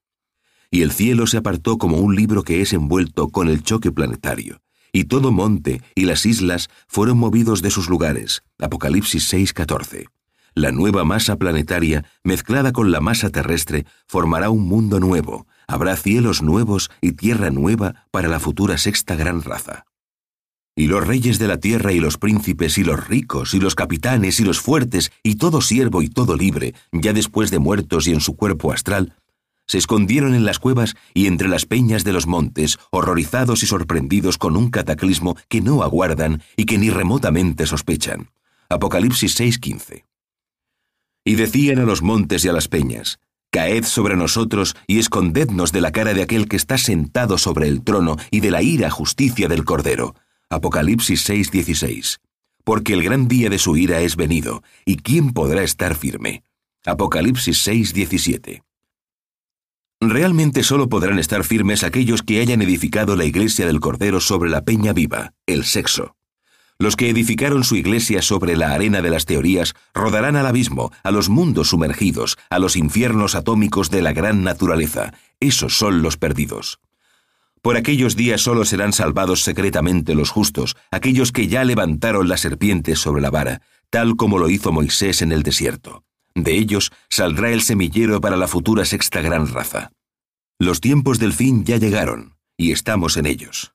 Y 0.70 0.82
el 0.82 0.92
cielo 0.92 1.26
se 1.26 1.38
apartó 1.38 1.78
como 1.78 1.96
un 1.96 2.14
libro 2.14 2.42
que 2.42 2.60
es 2.60 2.74
envuelto 2.74 3.28
con 3.30 3.48
el 3.48 3.62
choque 3.62 3.90
planetario, 3.90 4.60
y 4.92 5.04
todo 5.04 5.32
monte 5.32 5.80
y 5.94 6.04
las 6.04 6.26
islas 6.26 6.68
fueron 6.86 7.16
movidos 7.16 7.62
de 7.62 7.70
sus 7.70 7.88
lugares. 7.88 8.42
Apocalipsis 8.58 9.32
6:14. 9.32 10.08
La 10.54 10.72
nueva 10.72 11.04
masa 11.04 11.36
planetaria, 11.36 12.04
mezclada 12.22 12.72
con 12.72 12.90
la 12.90 13.00
masa 13.00 13.30
terrestre, 13.30 13.86
formará 14.06 14.50
un 14.50 14.68
mundo 14.68 15.00
nuevo, 15.00 15.46
habrá 15.66 15.96
cielos 15.96 16.42
nuevos 16.42 16.90
y 17.00 17.12
tierra 17.12 17.50
nueva 17.50 18.06
para 18.10 18.28
la 18.28 18.40
futura 18.40 18.76
sexta 18.76 19.16
gran 19.16 19.42
raza. 19.42 19.86
Y 20.78 20.88
los 20.88 21.06
reyes 21.06 21.38
de 21.38 21.48
la 21.48 21.56
tierra 21.56 21.92
y 21.92 22.00
los 22.00 22.18
príncipes 22.18 22.76
y 22.76 22.84
los 22.84 23.08
ricos 23.08 23.54
y 23.54 23.60
los 23.60 23.74
capitanes 23.74 24.40
y 24.40 24.44
los 24.44 24.60
fuertes 24.60 25.10
y 25.22 25.36
todo 25.36 25.62
siervo 25.62 26.02
y 26.02 26.10
todo 26.10 26.36
libre, 26.36 26.74
ya 26.92 27.14
después 27.14 27.50
de 27.50 27.58
muertos 27.58 28.06
y 28.06 28.12
en 28.12 28.20
su 28.20 28.36
cuerpo 28.36 28.72
astral, 28.72 29.14
se 29.66 29.78
escondieron 29.78 30.34
en 30.34 30.44
las 30.44 30.58
cuevas 30.58 30.94
y 31.14 31.28
entre 31.28 31.48
las 31.48 31.64
peñas 31.64 32.04
de 32.04 32.12
los 32.12 32.26
montes, 32.26 32.78
horrorizados 32.90 33.62
y 33.62 33.66
sorprendidos 33.66 34.36
con 34.36 34.54
un 34.54 34.68
cataclismo 34.70 35.36
que 35.48 35.62
no 35.62 35.82
aguardan 35.82 36.42
y 36.56 36.66
que 36.66 36.76
ni 36.76 36.90
remotamente 36.90 37.66
sospechan. 37.66 38.28
Apocalipsis 38.68 39.40
6:15. 39.40 40.04
Y 41.24 41.34
decían 41.36 41.78
a 41.78 41.84
los 41.84 42.02
montes 42.02 42.44
y 42.44 42.48
a 42.48 42.52
las 42.52 42.68
peñas, 42.68 43.18
Caed 43.50 43.84
sobre 43.84 44.16
nosotros 44.16 44.76
y 44.86 44.98
escondednos 44.98 45.72
de 45.72 45.80
la 45.80 45.90
cara 45.90 46.12
de 46.12 46.22
aquel 46.22 46.48
que 46.48 46.56
está 46.56 46.76
sentado 46.76 47.38
sobre 47.38 47.66
el 47.66 47.82
trono 47.82 48.16
y 48.30 48.40
de 48.40 48.50
la 48.50 48.62
ira 48.62 48.90
justicia 48.90 49.48
del 49.48 49.64
Cordero. 49.64 50.14
Apocalipsis 50.48 51.28
6:16. 51.28 52.20
Porque 52.62 52.92
el 52.92 53.02
gran 53.02 53.26
día 53.26 53.50
de 53.50 53.58
su 53.58 53.76
ira 53.76 54.00
es 54.02 54.14
venido, 54.14 54.62
¿y 54.84 54.96
quién 54.96 55.32
podrá 55.32 55.64
estar 55.64 55.96
firme? 55.96 56.44
Apocalipsis 56.84 57.66
6:17. 57.66 58.62
Realmente 60.00 60.62
solo 60.62 60.88
podrán 60.88 61.18
estar 61.18 61.42
firmes 61.42 61.82
aquellos 61.82 62.22
que 62.22 62.40
hayan 62.40 62.62
edificado 62.62 63.16
la 63.16 63.24
iglesia 63.24 63.66
del 63.66 63.80
Cordero 63.80 64.20
sobre 64.20 64.48
la 64.48 64.62
peña 64.62 64.92
viva, 64.92 65.32
el 65.46 65.64
sexo. 65.64 66.14
Los 66.78 66.94
que 66.94 67.10
edificaron 67.10 67.64
su 67.64 67.74
iglesia 67.74 68.22
sobre 68.22 68.56
la 68.56 68.72
arena 68.72 69.02
de 69.02 69.10
las 69.10 69.24
teorías 69.24 69.74
rodarán 69.94 70.36
al 70.36 70.46
abismo, 70.46 70.92
a 71.02 71.10
los 71.10 71.28
mundos 71.28 71.70
sumergidos, 71.70 72.36
a 72.50 72.60
los 72.60 72.76
infiernos 72.76 73.34
atómicos 73.34 73.90
de 73.90 74.02
la 74.02 74.12
gran 74.12 74.44
naturaleza. 74.44 75.12
Esos 75.40 75.76
son 75.76 76.02
los 76.02 76.18
perdidos. 76.18 76.78
Por 77.66 77.76
aquellos 77.76 78.14
días 78.14 78.42
solo 78.42 78.64
serán 78.64 78.92
salvados 78.92 79.42
secretamente 79.42 80.14
los 80.14 80.30
justos, 80.30 80.76
aquellos 80.92 81.32
que 81.32 81.48
ya 81.48 81.64
levantaron 81.64 82.28
la 82.28 82.36
serpiente 82.36 82.94
sobre 82.94 83.20
la 83.20 83.28
vara, 83.28 83.60
tal 83.90 84.14
como 84.14 84.38
lo 84.38 84.48
hizo 84.48 84.70
Moisés 84.70 85.20
en 85.20 85.32
el 85.32 85.42
desierto. 85.42 86.04
De 86.32 86.56
ellos 86.56 86.92
saldrá 87.10 87.50
el 87.50 87.62
semillero 87.62 88.20
para 88.20 88.36
la 88.36 88.46
futura 88.46 88.84
sexta 88.84 89.20
gran 89.20 89.48
raza. 89.48 89.90
Los 90.60 90.80
tiempos 90.80 91.18
del 91.18 91.32
fin 91.32 91.64
ya 91.64 91.76
llegaron, 91.76 92.36
y 92.56 92.70
estamos 92.70 93.16
en 93.16 93.26
ellos. 93.26 93.74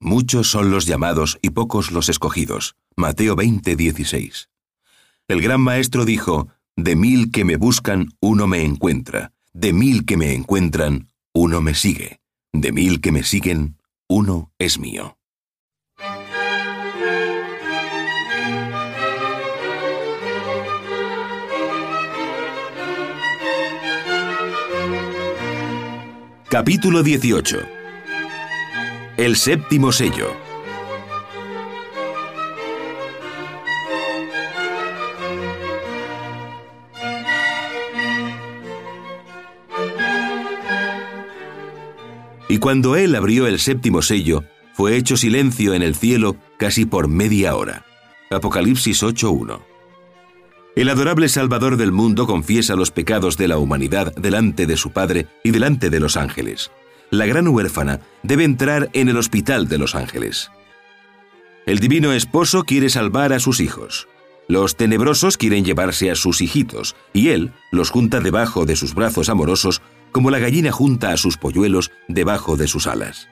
Muchos 0.00 0.50
son 0.50 0.72
los 0.72 0.86
llamados 0.86 1.38
y 1.40 1.50
pocos 1.50 1.92
los 1.92 2.08
escogidos. 2.08 2.74
Mateo 2.96 3.36
20, 3.36 3.76
16. 3.76 4.48
El 5.28 5.40
gran 5.42 5.60
maestro 5.60 6.04
dijo, 6.04 6.48
De 6.74 6.96
mil 6.96 7.30
que 7.30 7.44
me 7.44 7.54
buscan, 7.54 8.08
uno 8.18 8.48
me 8.48 8.64
encuentra. 8.64 9.30
De 9.52 9.72
mil 9.72 10.06
que 10.06 10.16
me 10.16 10.34
encuentran, 10.34 11.12
uno 11.32 11.60
me 11.60 11.74
sigue. 11.74 12.18
De 12.52 12.72
mil 12.72 13.00
que 13.00 13.12
me 13.12 13.22
siguen, 13.22 13.78
uno 14.08 14.52
es 14.58 14.78
mío. 14.78 15.16
Capítulo 26.50 27.02
18 27.02 27.78
el 29.18 29.34
séptimo 29.34 29.90
sello. 29.90 30.47
Cuando 42.60 42.96
él 42.96 43.14
abrió 43.14 43.46
el 43.46 43.58
séptimo 43.58 44.02
sello, 44.02 44.44
fue 44.74 44.96
hecho 44.96 45.16
silencio 45.16 45.74
en 45.74 45.82
el 45.82 45.94
cielo 45.94 46.36
casi 46.58 46.84
por 46.84 47.08
media 47.08 47.56
hora. 47.56 47.84
Apocalipsis 48.30 49.02
8.1. 49.02 49.60
El 50.76 50.88
adorable 50.90 51.28
Salvador 51.28 51.76
del 51.76 51.92
mundo 51.92 52.26
confiesa 52.26 52.76
los 52.76 52.90
pecados 52.90 53.36
de 53.36 53.48
la 53.48 53.58
humanidad 53.58 54.14
delante 54.14 54.66
de 54.66 54.76
su 54.76 54.92
Padre 54.92 55.26
y 55.42 55.50
delante 55.50 55.90
de 55.90 56.00
los 56.00 56.16
ángeles 56.16 56.70
la 57.10 57.26
gran 57.26 57.48
huérfana 57.48 58.00
debe 58.22 58.44
entrar 58.44 58.90
en 58.92 59.08
el 59.08 59.16
hospital 59.16 59.68
de 59.68 59.78
los 59.78 59.94
ángeles. 59.94 60.50
El 61.66 61.78
divino 61.78 62.12
esposo 62.12 62.64
quiere 62.64 62.90
salvar 62.90 63.32
a 63.32 63.40
sus 63.40 63.60
hijos. 63.60 64.08
Los 64.46 64.76
tenebrosos 64.76 65.36
quieren 65.36 65.64
llevarse 65.64 66.10
a 66.10 66.14
sus 66.14 66.40
hijitos, 66.40 66.96
y 67.12 67.28
él 67.28 67.52
los 67.70 67.90
junta 67.90 68.20
debajo 68.20 68.64
de 68.64 68.76
sus 68.76 68.94
brazos 68.94 69.28
amorosos 69.28 69.82
como 70.12 70.30
la 70.30 70.38
gallina 70.38 70.72
junta 70.72 71.12
a 71.12 71.16
sus 71.16 71.36
polluelos 71.36 71.90
debajo 72.08 72.56
de 72.56 72.68
sus 72.68 72.86
alas. 72.86 73.28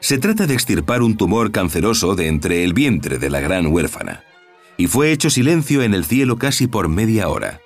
Se 0.00 0.18
trata 0.18 0.46
de 0.46 0.54
extirpar 0.54 1.02
un 1.02 1.16
tumor 1.16 1.50
canceroso 1.50 2.14
de 2.14 2.28
entre 2.28 2.64
el 2.64 2.72
vientre 2.72 3.18
de 3.18 3.30
la 3.30 3.40
gran 3.40 3.66
huérfana, 3.66 4.24
y 4.76 4.86
fue 4.86 5.12
hecho 5.12 5.28
silencio 5.30 5.82
en 5.82 5.94
el 5.94 6.04
cielo 6.04 6.38
casi 6.38 6.66
por 6.66 6.88
media 6.88 7.28
hora. 7.28 7.60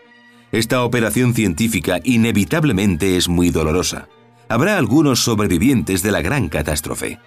Esta 0.50 0.82
operación 0.82 1.34
científica 1.34 2.00
inevitablemente 2.04 3.16
es 3.16 3.28
muy 3.28 3.50
dolorosa 3.50 4.08
habrá 4.52 4.76
algunos 4.76 5.24
sobrevivientes 5.24 6.02
de 6.02 6.12
la 6.12 6.20
gran 6.20 6.50
catástrofe. 6.50 7.18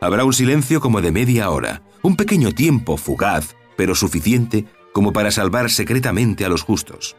Habrá 0.00 0.24
un 0.24 0.32
silencio 0.32 0.80
como 0.80 1.00
de 1.00 1.10
media 1.10 1.50
hora, 1.50 1.82
un 2.02 2.14
pequeño 2.14 2.52
tiempo 2.52 2.96
fugaz, 2.96 3.56
pero 3.76 3.96
suficiente 3.96 4.66
como 4.92 5.12
para 5.12 5.32
salvar 5.32 5.70
secretamente 5.70 6.44
a 6.44 6.48
los 6.48 6.62
justos. 6.62 7.16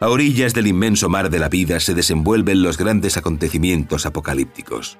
A 0.00 0.08
orillas 0.08 0.54
del 0.54 0.68
inmenso 0.68 1.08
mar 1.08 1.28
de 1.28 1.40
la 1.40 1.48
vida 1.48 1.80
se 1.80 1.92
desenvuelven 1.92 2.62
los 2.62 2.78
grandes 2.78 3.16
acontecimientos 3.16 4.06
apocalípticos. 4.06 4.96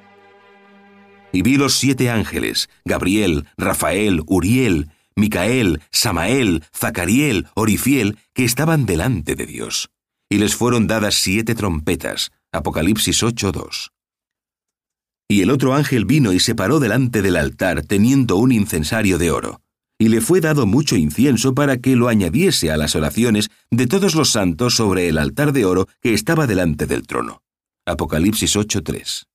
Y 1.32 1.42
vi 1.42 1.56
los 1.56 1.74
siete 1.74 2.10
ángeles, 2.10 2.68
Gabriel, 2.84 3.46
Rafael, 3.56 4.22
Uriel, 4.26 4.90
Micael, 5.14 5.82
Samael, 5.92 6.64
Zacariel, 6.74 7.46
Orifiel, 7.54 8.18
que 8.34 8.44
estaban 8.44 8.86
delante 8.86 9.36
de 9.36 9.46
Dios. 9.46 9.90
Y 10.28 10.38
les 10.38 10.56
fueron 10.56 10.88
dadas 10.88 11.14
siete 11.14 11.54
trompetas, 11.54 12.32
Apocalipsis 12.50 13.22
8:2. 13.22 13.92
Y 15.28 15.42
el 15.42 15.50
otro 15.50 15.74
ángel 15.74 16.06
vino 16.06 16.32
y 16.32 16.40
se 16.40 16.54
paró 16.54 16.80
delante 16.80 17.22
del 17.22 17.36
altar 17.36 17.82
teniendo 17.82 18.36
un 18.36 18.50
incensario 18.50 19.18
de 19.18 19.30
oro, 19.30 19.60
y 19.98 20.08
le 20.08 20.20
fue 20.20 20.40
dado 20.40 20.64
mucho 20.64 20.96
incienso 20.96 21.54
para 21.54 21.78
que 21.78 21.96
lo 21.96 22.08
añadiese 22.08 22.70
a 22.70 22.76
las 22.76 22.94
oraciones 22.94 23.50
de 23.70 23.86
todos 23.88 24.14
los 24.14 24.30
santos 24.30 24.76
sobre 24.76 25.08
el 25.08 25.18
altar 25.18 25.52
de 25.52 25.64
oro 25.64 25.88
que 26.00 26.14
estaba 26.14 26.46
delante 26.46 26.86
del 26.86 27.06
trono. 27.06 27.42
Apocalipsis 27.84 28.54
8:3. 28.56 29.26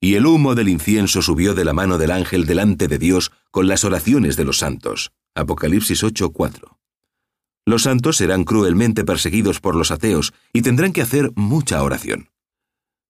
Y 0.00 0.14
el 0.14 0.26
humo 0.26 0.54
del 0.54 0.68
incienso 0.68 1.22
subió 1.22 1.54
de 1.54 1.64
la 1.64 1.74
mano 1.74 1.98
del 1.98 2.10
ángel 2.10 2.46
delante 2.46 2.88
de 2.88 2.98
Dios 2.98 3.30
con 3.50 3.68
las 3.68 3.84
oraciones 3.84 4.36
de 4.36 4.44
los 4.44 4.58
santos. 4.58 5.12
Apocalipsis 5.34 6.02
8:4. 6.02 6.78
Los 7.64 7.82
santos 7.82 8.16
serán 8.16 8.44
cruelmente 8.44 9.04
perseguidos 9.04 9.60
por 9.60 9.76
los 9.76 9.92
ateos 9.92 10.32
y 10.52 10.62
tendrán 10.62 10.92
que 10.92 11.02
hacer 11.02 11.30
mucha 11.36 11.82
oración. 11.82 12.30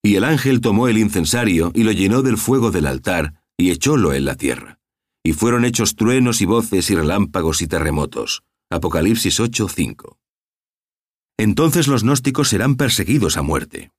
Y 0.03 0.17
el 0.17 0.25
ángel 0.25 0.61
tomó 0.61 0.89
el 0.89 0.99
incensario 0.99 1.71
y 1.75 1.85
lo 1.85 1.93
llenó 1.93 2.23
del 2.23 2.37
fuego 2.37 2.71
del 2.71 2.87
altar 2.87 3.35
y 3.57 3.71
echólo 3.71 4.13
en 4.13 4.25
la 4.25 4.35
tierra. 4.35 4.82
Y 5.25 5.33
fueron 5.35 5.65
hechos 5.65 5.95
truenos 5.95 6.41
y 6.41 6.47
voces 6.47 6.91
y 6.91 6.95
relámpagos 6.95 7.63
y 7.63 7.67
terremotos. 7.67 8.43
Apocalipsis 8.71 9.39
8:5. 9.39 10.19
Entonces 11.39 11.87
los 11.89 12.03
gnósticos 12.03 12.49
serán 12.49 12.77
perseguidos 12.77 13.37
a 13.37 13.43
muerte. 13.43 13.91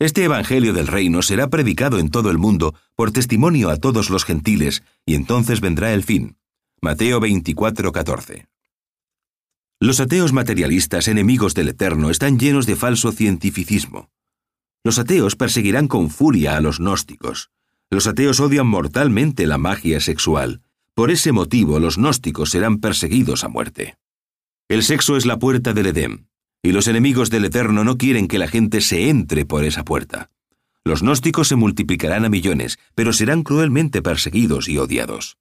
Este 0.00 0.24
Evangelio 0.24 0.72
del 0.72 0.86
Reino 0.86 1.22
será 1.22 1.48
predicado 1.48 1.98
en 1.98 2.10
todo 2.10 2.30
el 2.30 2.38
mundo 2.38 2.74
por 2.94 3.10
testimonio 3.10 3.68
a 3.70 3.76
todos 3.76 4.10
los 4.10 4.24
gentiles, 4.24 4.84
y 5.04 5.14
entonces 5.14 5.60
vendrá 5.60 5.92
el 5.92 6.04
fin. 6.04 6.36
Mateo 6.80 7.20
24:14. 7.20 8.46
Los 9.80 10.00
ateos 10.00 10.32
materialistas, 10.32 11.08
enemigos 11.08 11.54
del 11.54 11.68
Eterno, 11.68 12.10
están 12.10 12.38
llenos 12.38 12.66
de 12.66 12.76
falso 12.76 13.10
cientificismo. 13.12 14.10
Los 14.84 14.98
ateos 14.98 15.36
perseguirán 15.36 15.88
con 15.88 16.10
furia 16.10 16.56
a 16.56 16.60
los 16.60 16.78
gnósticos. 16.78 17.50
Los 17.90 18.06
ateos 18.06 18.38
odian 18.40 18.66
mortalmente 18.66 19.46
la 19.46 19.56
magia 19.56 20.00
sexual. 20.00 20.60
Por 20.94 21.10
ese 21.10 21.32
motivo 21.32 21.80
los 21.80 21.96
gnósticos 21.96 22.50
serán 22.50 22.78
perseguidos 22.78 23.44
a 23.44 23.48
muerte. 23.48 23.96
El 24.68 24.82
sexo 24.82 25.16
es 25.16 25.24
la 25.24 25.38
puerta 25.38 25.72
del 25.72 25.86
Edén, 25.86 26.28
y 26.62 26.72
los 26.72 26.86
enemigos 26.88 27.30
del 27.30 27.46
Eterno 27.46 27.84
no 27.84 27.96
quieren 27.96 28.28
que 28.28 28.38
la 28.38 28.48
gente 28.48 28.82
se 28.82 29.08
entre 29.08 29.46
por 29.46 29.64
esa 29.64 29.84
puerta. 29.84 30.30
Los 30.84 31.02
gnósticos 31.02 31.48
se 31.48 31.56
multiplicarán 31.56 32.24
a 32.24 32.28
millones, 32.28 32.78
pero 32.94 33.12
serán 33.12 33.42
cruelmente 33.42 34.02
perseguidos 34.02 34.68
y 34.68 34.76
odiados. 34.76 35.38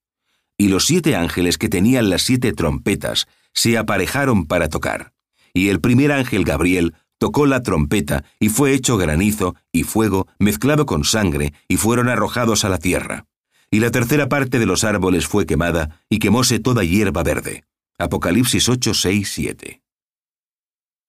Y 0.58 0.70
los 0.70 0.86
siete 0.86 1.16
ángeles 1.16 1.58
que 1.58 1.70
tenían 1.70 2.10
las 2.10 2.22
siete 2.22 2.54
trompetas 2.54 3.27
se 3.54 3.77
aparejaron 3.77 4.46
para 4.46 4.70
tocar. 4.70 5.13
Y 5.54 5.70
el 5.70 5.82
primer 5.82 6.12
ángel 6.12 6.44
Gabriel 6.44 6.96
tocó 7.17 7.45
la 7.45 7.63
trompeta 7.63 8.24
y 8.39 8.50
fue 8.50 8.74
hecho 8.74 8.97
granizo 8.97 9.55
y 9.71 9.83
fuego 9.83 10.27
mezclado 10.39 10.86
con 10.86 11.03
sangre 11.03 11.53
y 11.67 11.77
fueron 11.77 12.09
arrojados 12.09 12.65
a 12.65 12.69
la 12.69 12.77
tierra. 12.77 13.25
Y 13.69 13.79
la 13.79 13.91
tercera 13.91 14.29
parte 14.29 14.59
de 14.59 14.65
los 14.65 14.83
árboles 14.83 15.27
fue 15.27 15.45
quemada 15.45 16.01
y 16.09 16.19
quemóse 16.19 16.59
toda 16.59 16.83
hierba 16.83 17.24
verde. 17.24 17.63
Apocalipsis 17.97 18.69
8, 18.69 18.93
6, 18.93 19.31
7. 19.33 19.81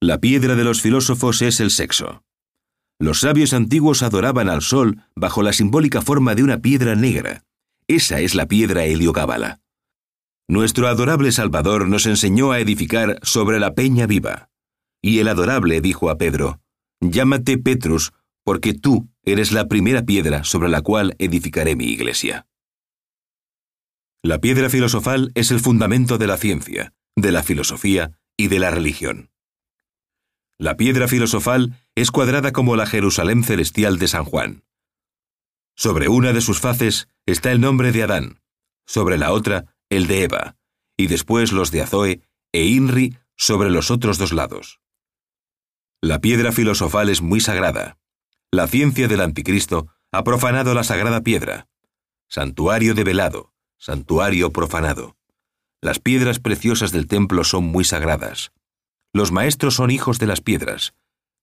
La 0.01 0.19
piedra 0.19 0.55
de 0.55 0.65
los 0.65 0.81
filósofos 0.81 1.43
es 1.43 1.61
el 1.61 1.71
sexo. 1.71 2.23
Los 3.01 3.21
sabios 3.21 3.53
antiguos 3.53 4.03
adoraban 4.03 4.49
al 4.49 4.63
sol 4.63 5.03
bajo 5.15 5.43
la 5.43 5.53
simbólica 5.53 6.03
forma 6.03 6.35
de 6.35 6.43
una 6.43 6.59
piedra 6.59 6.97
negra. 6.97 7.45
Esa 7.87 8.21
es 8.21 8.35
la 8.35 8.47
piedra 8.47 8.85
heliogábala. 8.85 9.61
Nuestro 10.49 10.89
adorable 10.89 11.31
Salvador 11.31 11.89
nos 11.89 12.07
enseñó 12.07 12.53
a 12.53 12.59
edificar 12.59 13.19
sobre 13.23 13.61
la 13.61 13.75
peña 13.75 14.07
viva. 14.07 14.49
Y 15.03 15.21
el 15.21 15.29
adorable 15.29 15.81
dijo 15.81 16.11
a 16.11 16.19
Pedro, 16.19 16.61
Llámate 17.01 17.59
Petrus, 17.59 18.13
porque 18.45 18.75
tú 18.75 19.09
eres 19.23 19.53
la 19.53 19.69
primera 19.69 20.03
piedra 20.03 20.45
sobre 20.45 20.69
la 20.69 20.81
cual 20.81 21.15
edificaré 21.19 21.77
mi 21.77 21.87
iglesia. 21.87 22.47
La 24.23 24.41
piedra 24.41 24.69
filosofal 24.69 25.31
es 25.35 25.51
el 25.51 25.61
fundamento 25.61 26.19
de 26.19 26.27
la 26.27 26.37
ciencia, 26.37 26.93
de 27.15 27.31
la 27.31 27.43
filosofía 27.43 28.19
y 28.37 28.49
de 28.49 28.59
la 28.59 28.71
religión. 28.71 29.31
La 30.59 30.77
piedra 30.77 31.07
filosofal 31.07 31.77
es 31.95 32.11
cuadrada 32.11 32.51
como 32.53 32.75
la 32.75 32.87
Jerusalén 32.87 33.45
celestial 33.45 33.99
de 33.99 34.09
San 34.09 34.25
Juan. 34.25 34.65
Sobre 35.77 36.09
una 36.09 36.33
de 36.33 36.41
sus 36.41 36.59
faces 36.59 37.09
está 37.27 37.53
el 37.53 37.61
nombre 37.61 37.93
de 37.93 38.03
Adán, 38.03 38.41
sobre 38.85 39.19
la 39.19 39.31
otra 39.31 39.77
el 39.89 40.09
de 40.09 40.25
Eva, 40.25 40.57
y 40.97 41.07
después 41.07 41.53
los 41.53 41.71
de 41.71 41.83
Azoe 41.83 42.23
e 42.53 42.65
Inri 42.65 43.17
sobre 43.37 43.71
los 43.71 43.93
otros 43.93 44.19
dos 44.19 44.33
lados. 44.33 44.81
La 46.01 46.21
piedra 46.21 46.53
filosofal 46.53 47.09
es 47.09 47.23
muy 47.23 47.41
sagrada. 47.41 47.99
La 48.53 48.69
ciencia 48.69 49.09
del 49.09 49.21
anticristo 49.21 49.89
ha 50.13 50.23
profanado 50.23 50.73
la 50.73 50.85
sagrada 50.85 51.23
piedra. 51.23 51.67
Santuario 52.29 52.95
de 52.95 53.03
velado, 53.03 53.53
santuario 53.79 54.53
profanado. 54.53 55.17
Las 55.83 55.99
piedras 55.99 56.39
preciosas 56.39 56.93
del 56.93 57.09
templo 57.09 57.43
son 57.43 57.65
muy 57.65 57.83
sagradas. 57.83 58.53
Los 59.13 59.33
maestros 59.33 59.75
son 59.75 59.91
hijos 59.91 60.21
de 60.21 60.27
las 60.29 60.41
piedras. 60.41 60.95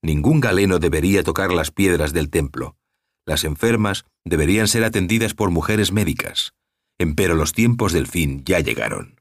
Ningún 0.01 0.39
galeno 0.39 0.79
debería 0.79 1.21
tocar 1.23 1.51
las 1.51 1.71
piedras 1.71 2.13
del 2.13 2.29
templo. 2.29 2.77
Las 3.25 3.43
enfermas 3.43 4.05
deberían 4.23 4.69
ser 4.69 4.85
atendidas 4.85 5.33
por 5.33 5.51
mujeres 5.51 5.91
médicas. 5.91 6.53
Empero 6.97 7.35
los 7.35 7.51
tiempos 7.51 7.91
del 7.91 8.07
fin 8.07 8.43
ya 8.45 8.61
llegaron. 8.61 9.19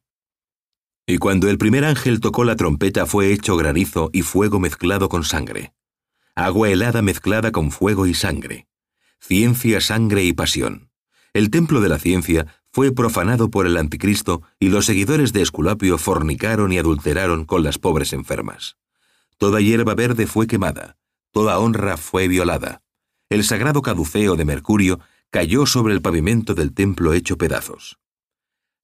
Y 1.06 1.18
cuando 1.18 1.50
el 1.50 1.58
primer 1.58 1.84
ángel 1.84 2.20
tocó 2.20 2.44
la 2.44 2.56
trompeta 2.56 3.04
fue 3.04 3.32
hecho 3.32 3.56
granizo 3.56 4.10
y 4.12 4.22
fuego 4.22 4.58
mezclado 4.58 5.08
con 5.08 5.22
sangre. 5.22 5.74
Agua 6.34 6.70
helada 6.70 7.02
mezclada 7.02 7.52
con 7.52 7.70
fuego 7.70 8.06
y 8.06 8.14
sangre. 8.14 8.66
Ciencia, 9.20 9.80
sangre 9.80 10.24
y 10.24 10.32
pasión. 10.32 10.90
El 11.34 11.50
templo 11.50 11.80
de 11.80 11.88
la 11.88 11.98
ciencia 11.98 12.46
fue 12.72 12.90
profanado 12.92 13.50
por 13.50 13.66
el 13.66 13.76
anticristo 13.76 14.42
y 14.58 14.68
los 14.68 14.86
seguidores 14.86 15.32
de 15.32 15.42
Esculapio 15.42 15.98
fornicaron 15.98 16.72
y 16.72 16.78
adulteraron 16.78 17.44
con 17.44 17.62
las 17.62 17.78
pobres 17.78 18.12
enfermas. 18.12 18.76
Toda 19.36 19.60
hierba 19.60 19.94
verde 19.94 20.26
fue 20.26 20.46
quemada, 20.46 20.96
toda 21.32 21.58
honra 21.58 21.96
fue 21.96 22.28
violada. 22.28 22.82
El 23.28 23.44
sagrado 23.44 23.82
caduceo 23.82 24.36
de 24.36 24.44
Mercurio 24.44 25.00
cayó 25.30 25.66
sobre 25.66 25.92
el 25.92 26.02
pavimento 26.02 26.54
del 26.54 26.72
templo 26.72 27.12
hecho 27.12 27.36
pedazos. 27.36 27.98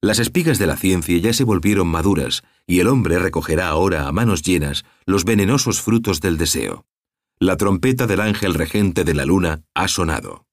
Las 0.03 0.17
espigas 0.17 0.57
de 0.57 0.65
la 0.65 0.77
ciencia 0.77 1.15
ya 1.19 1.31
se 1.31 1.43
volvieron 1.43 1.87
maduras, 1.87 2.41
y 2.65 2.79
el 2.79 2.87
hombre 2.87 3.19
recogerá 3.19 3.67
ahora 3.67 4.07
a 4.07 4.11
manos 4.11 4.41
llenas 4.41 4.83
los 5.05 5.25
venenosos 5.25 5.79
frutos 5.79 6.21
del 6.21 6.39
deseo. 6.39 6.87
La 7.39 7.55
trompeta 7.55 8.07
del 8.07 8.21
ángel 8.21 8.55
regente 8.55 9.03
de 9.03 9.13
la 9.13 9.25
luna 9.25 9.61
ha 9.75 9.87
sonado. 9.87 10.47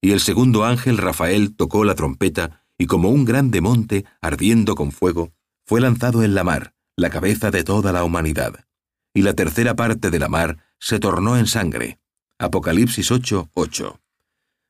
Y 0.00 0.12
el 0.12 0.20
segundo 0.20 0.64
ángel 0.64 0.98
Rafael 0.98 1.56
tocó 1.56 1.84
la 1.84 1.96
trompeta, 1.96 2.64
y 2.78 2.86
como 2.86 3.10
un 3.10 3.24
grande 3.24 3.60
monte, 3.60 4.04
ardiendo 4.20 4.76
con 4.76 4.92
fuego, 4.92 5.32
fue 5.66 5.80
lanzado 5.80 6.22
en 6.22 6.36
la 6.36 6.44
mar, 6.44 6.72
la 6.96 7.10
cabeza 7.10 7.50
de 7.50 7.64
toda 7.64 7.92
la 7.92 8.04
humanidad. 8.04 8.66
Y 9.12 9.22
la 9.22 9.34
tercera 9.34 9.74
parte 9.74 10.10
de 10.10 10.20
la 10.20 10.28
mar 10.28 10.58
se 10.78 11.00
tornó 11.00 11.36
en 11.36 11.48
sangre. 11.48 11.98
Apocalipsis 12.38 13.10
8, 13.10 13.50
8. 13.52 14.00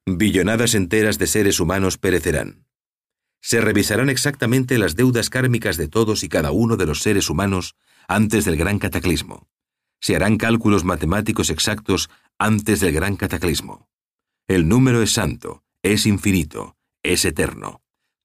Billonadas 0.06 0.74
enteras 0.74 1.18
de 1.18 1.26
seres 1.26 1.60
humanos 1.60 1.98
perecerán. 1.98 2.64
Se 3.40 3.60
revisarán 3.60 4.10
exactamente 4.10 4.78
las 4.78 4.96
deudas 4.96 5.30
kármicas 5.30 5.76
de 5.76 5.88
todos 5.88 6.22
y 6.22 6.28
cada 6.28 6.50
uno 6.50 6.76
de 6.76 6.86
los 6.86 7.00
seres 7.00 7.30
humanos 7.30 7.74
antes 8.06 8.44
del 8.44 8.56
gran 8.56 8.78
cataclismo. 8.78 9.48
Se 10.00 10.16
harán 10.16 10.36
cálculos 10.36 10.84
matemáticos 10.84 11.50
exactos 11.50 12.10
antes 12.38 12.80
del 12.80 12.92
gran 12.92 13.16
cataclismo. 13.16 13.88
El 14.48 14.68
número 14.68 15.02
es 15.02 15.12
santo, 15.12 15.62
es 15.82 16.06
infinito, 16.06 16.76
es 17.02 17.24
eterno. 17.24 17.82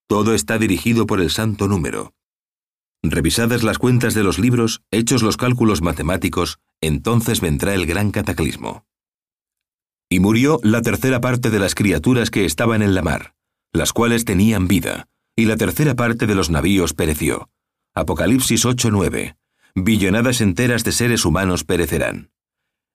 Todo 0.07 0.33
está 0.33 0.57
dirigido 0.57 1.05
por 1.05 1.21
el 1.21 1.29
santo 1.29 1.67
número. 1.67 2.13
Revisadas 3.03 3.63
las 3.63 3.77
cuentas 3.77 4.13
de 4.13 4.23
los 4.23 4.39
libros, 4.39 4.81
hechos 4.89 5.21
los 5.21 5.37
cálculos 5.37 5.81
matemáticos, 5.81 6.59
entonces 6.81 7.41
vendrá 7.41 7.73
el 7.73 7.85
gran 7.85 8.11
cataclismo. 8.11 8.85
Y 10.09 10.19
murió 10.19 10.59
la 10.63 10.81
tercera 10.81 11.21
parte 11.21 11.49
de 11.49 11.59
las 11.59 11.75
criaturas 11.75 12.31
que 12.31 12.45
estaban 12.45 12.81
en 12.81 12.95
la 12.95 13.01
mar, 13.01 13.34
las 13.75 13.93
cuales 13.93 14.25
tenían 14.25 14.67
vida, 14.67 15.07
y 15.35 15.45
la 15.45 15.57
tercera 15.57 15.95
parte 15.95 16.27
de 16.27 16.35
los 16.35 16.49
navíos 16.49 16.93
pereció. 16.93 17.49
Apocalipsis 17.93 18.65
8:9. 18.65 19.35
Billonadas 19.75 20.41
enteras 20.41 20.83
de 20.83 20.91
seres 20.91 21.25
humanos 21.25 21.63
perecerán. 21.63 22.31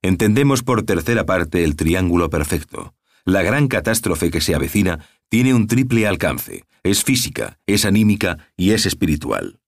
Entendemos 0.03 0.62
por 0.62 0.83
tercera 0.83 1.27
parte 1.27 1.62
el 1.64 1.77
triángulo 1.77 2.31
perfecto. 2.31 2.95
La 3.25 3.43
gran 3.43 3.69
catástrofe 3.69 4.31
que 4.31 4.40
se 4.40 4.55
avecina 4.55 5.07
tiene 5.29 5.53
un 5.53 5.66
triple 5.66 6.07
alcance. 6.07 6.64
Es 6.83 7.05
física, 7.05 7.59
es 7.66 7.85
anímica 7.85 8.38
y 8.57 8.71
es 8.71 8.87
espiritual. 8.87 9.61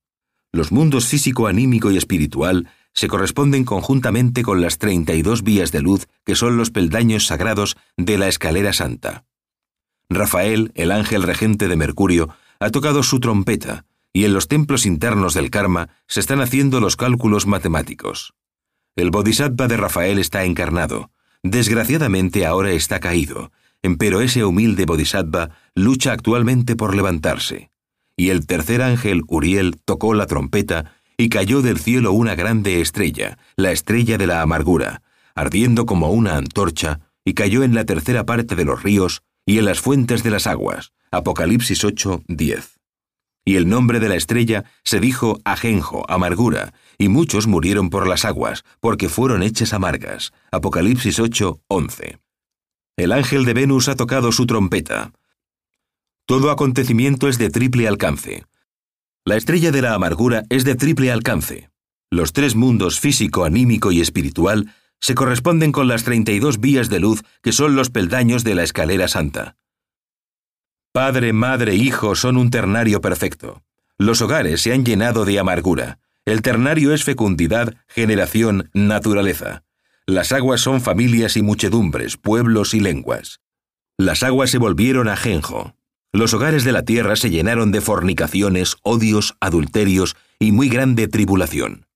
Los 0.52 0.72
mundos 0.72 1.06
físico, 1.06 1.46
anímico 1.46 1.90
y 1.90 1.98
espiritual 1.98 2.68
se 2.94 3.08
corresponden 3.08 3.64
conjuntamente 3.64 4.42
con 4.42 4.60
las 4.60 4.78
32 4.78 5.42
vías 5.42 5.72
de 5.72 5.80
luz 5.80 6.06
que 6.24 6.34
son 6.34 6.56
los 6.56 6.70
peldaños 6.70 7.26
sagrados 7.26 7.76
de 7.96 8.18
la 8.18 8.28
escalera 8.28 8.72
santa. 8.72 9.24
Rafael, 10.14 10.72
el 10.74 10.90
ángel 10.92 11.22
regente 11.22 11.68
de 11.68 11.76
Mercurio, 11.76 12.28
ha 12.60 12.70
tocado 12.70 13.02
su 13.02 13.20
trompeta, 13.20 13.84
y 14.12 14.24
en 14.24 14.34
los 14.34 14.48
templos 14.48 14.86
internos 14.86 15.34
del 15.34 15.50
karma 15.50 15.88
se 16.06 16.20
están 16.20 16.40
haciendo 16.40 16.80
los 16.80 16.96
cálculos 16.96 17.46
matemáticos. 17.46 18.34
El 18.96 19.10
bodhisattva 19.10 19.68
de 19.68 19.76
Rafael 19.76 20.18
está 20.18 20.44
encarnado, 20.44 21.10
Desgraciadamente 21.42 22.46
ahora 22.46 22.70
está 22.70 23.00
caído, 23.00 23.50
empero 23.82 24.20
ese 24.20 24.44
humilde 24.44 24.84
bodhisattva 24.84 25.50
lucha 25.74 26.12
actualmente 26.12 26.76
por 26.76 26.94
levantarse. 26.94 27.70
Y 28.16 28.28
el 28.28 28.46
tercer 28.46 28.80
ángel, 28.80 29.22
Uriel, 29.26 29.76
tocó 29.84 30.14
la 30.14 30.26
trompeta 30.26 30.94
y 31.16 31.30
cayó 31.30 31.60
del 31.60 31.80
cielo 31.80 32.12
una 32.12 32.36
grande 32.36 32.80
estrella, 32.80 33.38
la 33.56 33.72
estrella 33.72 34.18
de 34.18 34.28
la 34.28 34.40
amargura, 34.40 35.02
ardiendo 35.34 35.84
como 35.84 36.10
una 36.10 36.36
antorcha, 36.36 37.00
y 37.24 37.34
cayó 37.34 37.64
en 37.64 37.74
la 37.74 37.84
tercera 37.84 38.24
parte 38.24 38.54
de 38.54 38.64
los 38.64 38.82
ríos 38.82 39.22
y 39.46 39.58
en 39.58 39.64
las 39.64 39.80
fuentes 39.80 40.22
de 40.22 40.30
las 40.30 40.46
aguas. 40.46 40.92
Apocalipsis 41.10 41.84
8, 41.84 42.24
10 42.28 42.82
y 43.44 43.56
el 43.56 43.68
nombre 43.68 44.00
de 44.00 44.08
la 44.08 44.14
estrella 44.14 44.64
se 44.84 45.00
dijo 45.00 45.40
ajenjo, 45.44 46.08
amargura, 46.08 46.74
y 46.98 47.08
muchos 47.08 47.46
murieron 47.46 47.90
por 47.90 48.06
las 48.06 48.24
aguas, 48.24 48.64
porque 48.80 49.08
fueron 49.08 49.42
hechas 49.42 49.72
amargas. 49.72 50.32
Apocalipsis 50.50 51.18
8, 51.18 51.60
11. 51.68 52.18
El 52.96 53.12
ángel 53.12 53.44
de 53.44 53.54
Venus 53.54 53.88
ha 53.88 53.96
tocado 53.96 54.32
su 54.32 54.46
trompeta. 54.46 55.12
Todo 56.26 56.50
acontecimiento 56.50 57.28
es 57.28 57.38
de 57.38 57.50
triple 57.50 57.88
alcance. 57.88 58.44
La 59.24 59.36
estrella 59.36 59.72
de 59.72 59.82
la 59.82 59.94
amargura 59.94 60.44
es 60.48 60.64
de 60.64 60.74
triple 60.74 61.10
alcance. 61.10 61.70
Los 62.10 62.32
tres 62.32 62.54
mundos 62.54 63.00
físico, 63.00 63.44
anímico 63.44 63.90
y 63.90 64.00
espiritual 64.00 64.72
se 65.02 65.14
corresponden 65.14 65.72
con 65.72 65.88
las 65.88 66.04
32 66.04 66.60
vías 66.60 66.88
de 66.88 67.00
luz 67.00 67.22
que 67.42 67.52
son 67.52 67.74
los 67.74 67.90
peldaños 67.90 68.44
de 68.44 68.54
la 68.54 68.62
escalera 68.62 69.08
santa. 69.08 69.56
Padre, 70.92 71.32
madre, 71.32 71.74
hijo 71.74 72.14
son 72.14 72.36
un 72.36 72.50
ternario 72.50 73.00
perfecto. 73.00 73.62
Los 73.98 74.22
hogares 74.22 74.62
se 74.62 74.72
han 74.72 74.84
llenado 74.84 75.24
de 75.24 75.38
amargura. 75.38 75.98
El 76.24 76.40
ternario 76.40 76.94
es 76.94 77.02
fecundidad, 77.02 77.74
generación, 77.88 78.70
naturaleza. 78.74 79.64
Las 80.06 80.32
aguas 80.32 80.60
son 80.60 80.80
familias 80.80 81.36
y 81.36 81.42
muchedumbres, 81.42 82.16
pueblos 82.16 82.72
y 82.72 82.80
lenguas. 82.80 83.40
Las 83.98 84.22
aguas 84.22 84.50
se 84.50 84.58
volvieron 84.58 85.08
ajenjo. 85.08 85.74
Los 86.12 86.32
hogares 86.34 86.62
de 86.62 86.72
la 86.72 86.84
tierra 86.84 87.16
se 87.16 87.30
llenaron 87.30 87.72
de 87.72 87.80
fornicaciones, 87.80 88.76
odios, 88.82 89.34
adulterios 89.40 90.16
y 90.38 90.52
muy 90.52 90.68
grande 90.68 91.08
tribulación. 91.08 91.86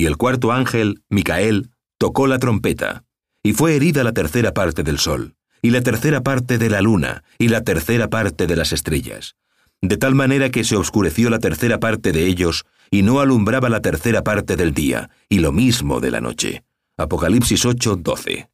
Y 0.00 0.06
el 0.06 0.16
cuarto 0.16 0.50
ángel, 0.50 1.02
Micael, 1.10 1.72
tocó 1.98 2.26
la 2.26 2.38
trompeta 2.38 3.04
y 3.42 3.52
fue 3.52 3.76
herida 3.76 4.02
la 4.02 4.14
tercera 4.14 4.54
parte 4.54 4.82
del 4.82 4.98
sol, 4.98 5.36
y 5.60 5.68
la 5.72 5.82
tercera 5.82 6.22
parte 6.22 6.56
de 6.56 6.70
la 6.70 6.80
luna, 6.80 7.22
y 7.36 7.48
la 7.48 7.64
tercera 7.64 8.08
parte 8.08 8.46
de 8.46 8.56
las 8.56 8.72
estrellas, 8.72 9.36
de 9.82 9.98
tal 9.98 10.14
manera 10.14 10.48
que 10.48 10.64
se 10.64 10.76
oscureció 10.76 11.28
la 11.28 11.38
tercera 11.38 11.80
parte 11.80 12.12
de 12.12 12.24
ellos, 12.24 12.64
y 12.90 13.02
no 13.02 13.20
alumbraba 13.20 13.68
la 13.68 13.82
tercera 13.82 14.24
parte 14.24 14.56
del 14.56 14.72
día, 14.72 15.10
y 15.28 15.40
lo 15.40 15.52
mismo 15.52 16.00
de 16.00 16.10
la 16.10 16.22
noche. 16.22 16.64
Apocalipsis 16.96 17.66
8, 17.66 17.96
12. 17.96 18.48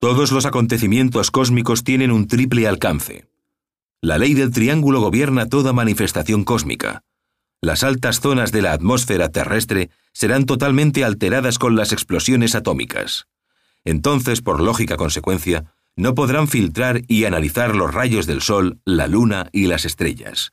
Todos 0.00 0.32
los 0.32 0.46
acontecimientos 0.46 1.30
cósmicos 1.30 1.84
tienen 1.84 2.10
un 2.10 2.26
triple 2.26 2.66
alcance. 2.66 3.28
La 4.00 4.16
ley 4.16 4.32
del 4.32 4.50
triángulo 4.50 5.02
gobierna 5.02 5.44
toda 5.44 5.74
manifestación 5.74 6.44
cósmica. 6.44 7.02
Las 7.60 7.82
altas 7.82 8.20
zonas 8.20 8.52
de 8.52 8.62
la 8.62 8.72
atmósfera 8.72 9.30
terrestre 9.30 9.90
serán 10.12 10.46
totalmente 10.46 11.04
alteradas 11.04 11.58
con 11.58 11.74
las 11.74 11.92
explosiones 11.92 12.54
atómicas. 12.54 13.26
Entonces, 13.84 14.42
por 14.42 14.60
lógica 14.60 14.96
consecuencia, 14.96 15.72
no 15.96 16.14
podrán 16.14 16.46
filtrar 16.46 17.02
y 17.08 17.24
analizar 17.24 17.74
los 17.74 17.92
rayos 17.92 18.26
del 18.26 18.42
Sol, 18.42 18.80
la 18.84 19.08
Luna 19.08 19.48
y 19.52 19.66
las 19.66 19.84
estrellas. 19.84 20.52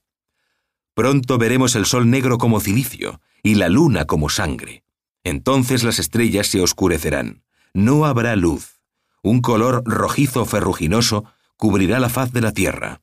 Pronto 0.96 1.38
veremos 1.38 1.76
el 1.76 1.86
Sol 1.86 2.10
negro 2.10 2.40
como 2.40 2.60
cilicio 2.60 3.22
y 3.44 3.56
la 3.56 3.70
Luna 3.70 4.06
como 4.06 4.30
sangre. 4.30 4.84
Entonces 5.24 5.84
las 5.84 6.00
estrellas 6.00 6.48
se 6.48 6.62
oscurecerán. 6.62 7.44
No 7.74 8.06
habrá 8.06 8.36
luz. 8.36 8.80
Un 9.22 9.42
color 9.42 9.84
rojizo 9.86 10.46
ferruginoso 10.46 11.26
cubrirá 11.58 12.00
la 12.00 12.10
faz 12.10 12.32
de 12.32 12.42
la 12.42 12.52
Tierra. 12.52 13.02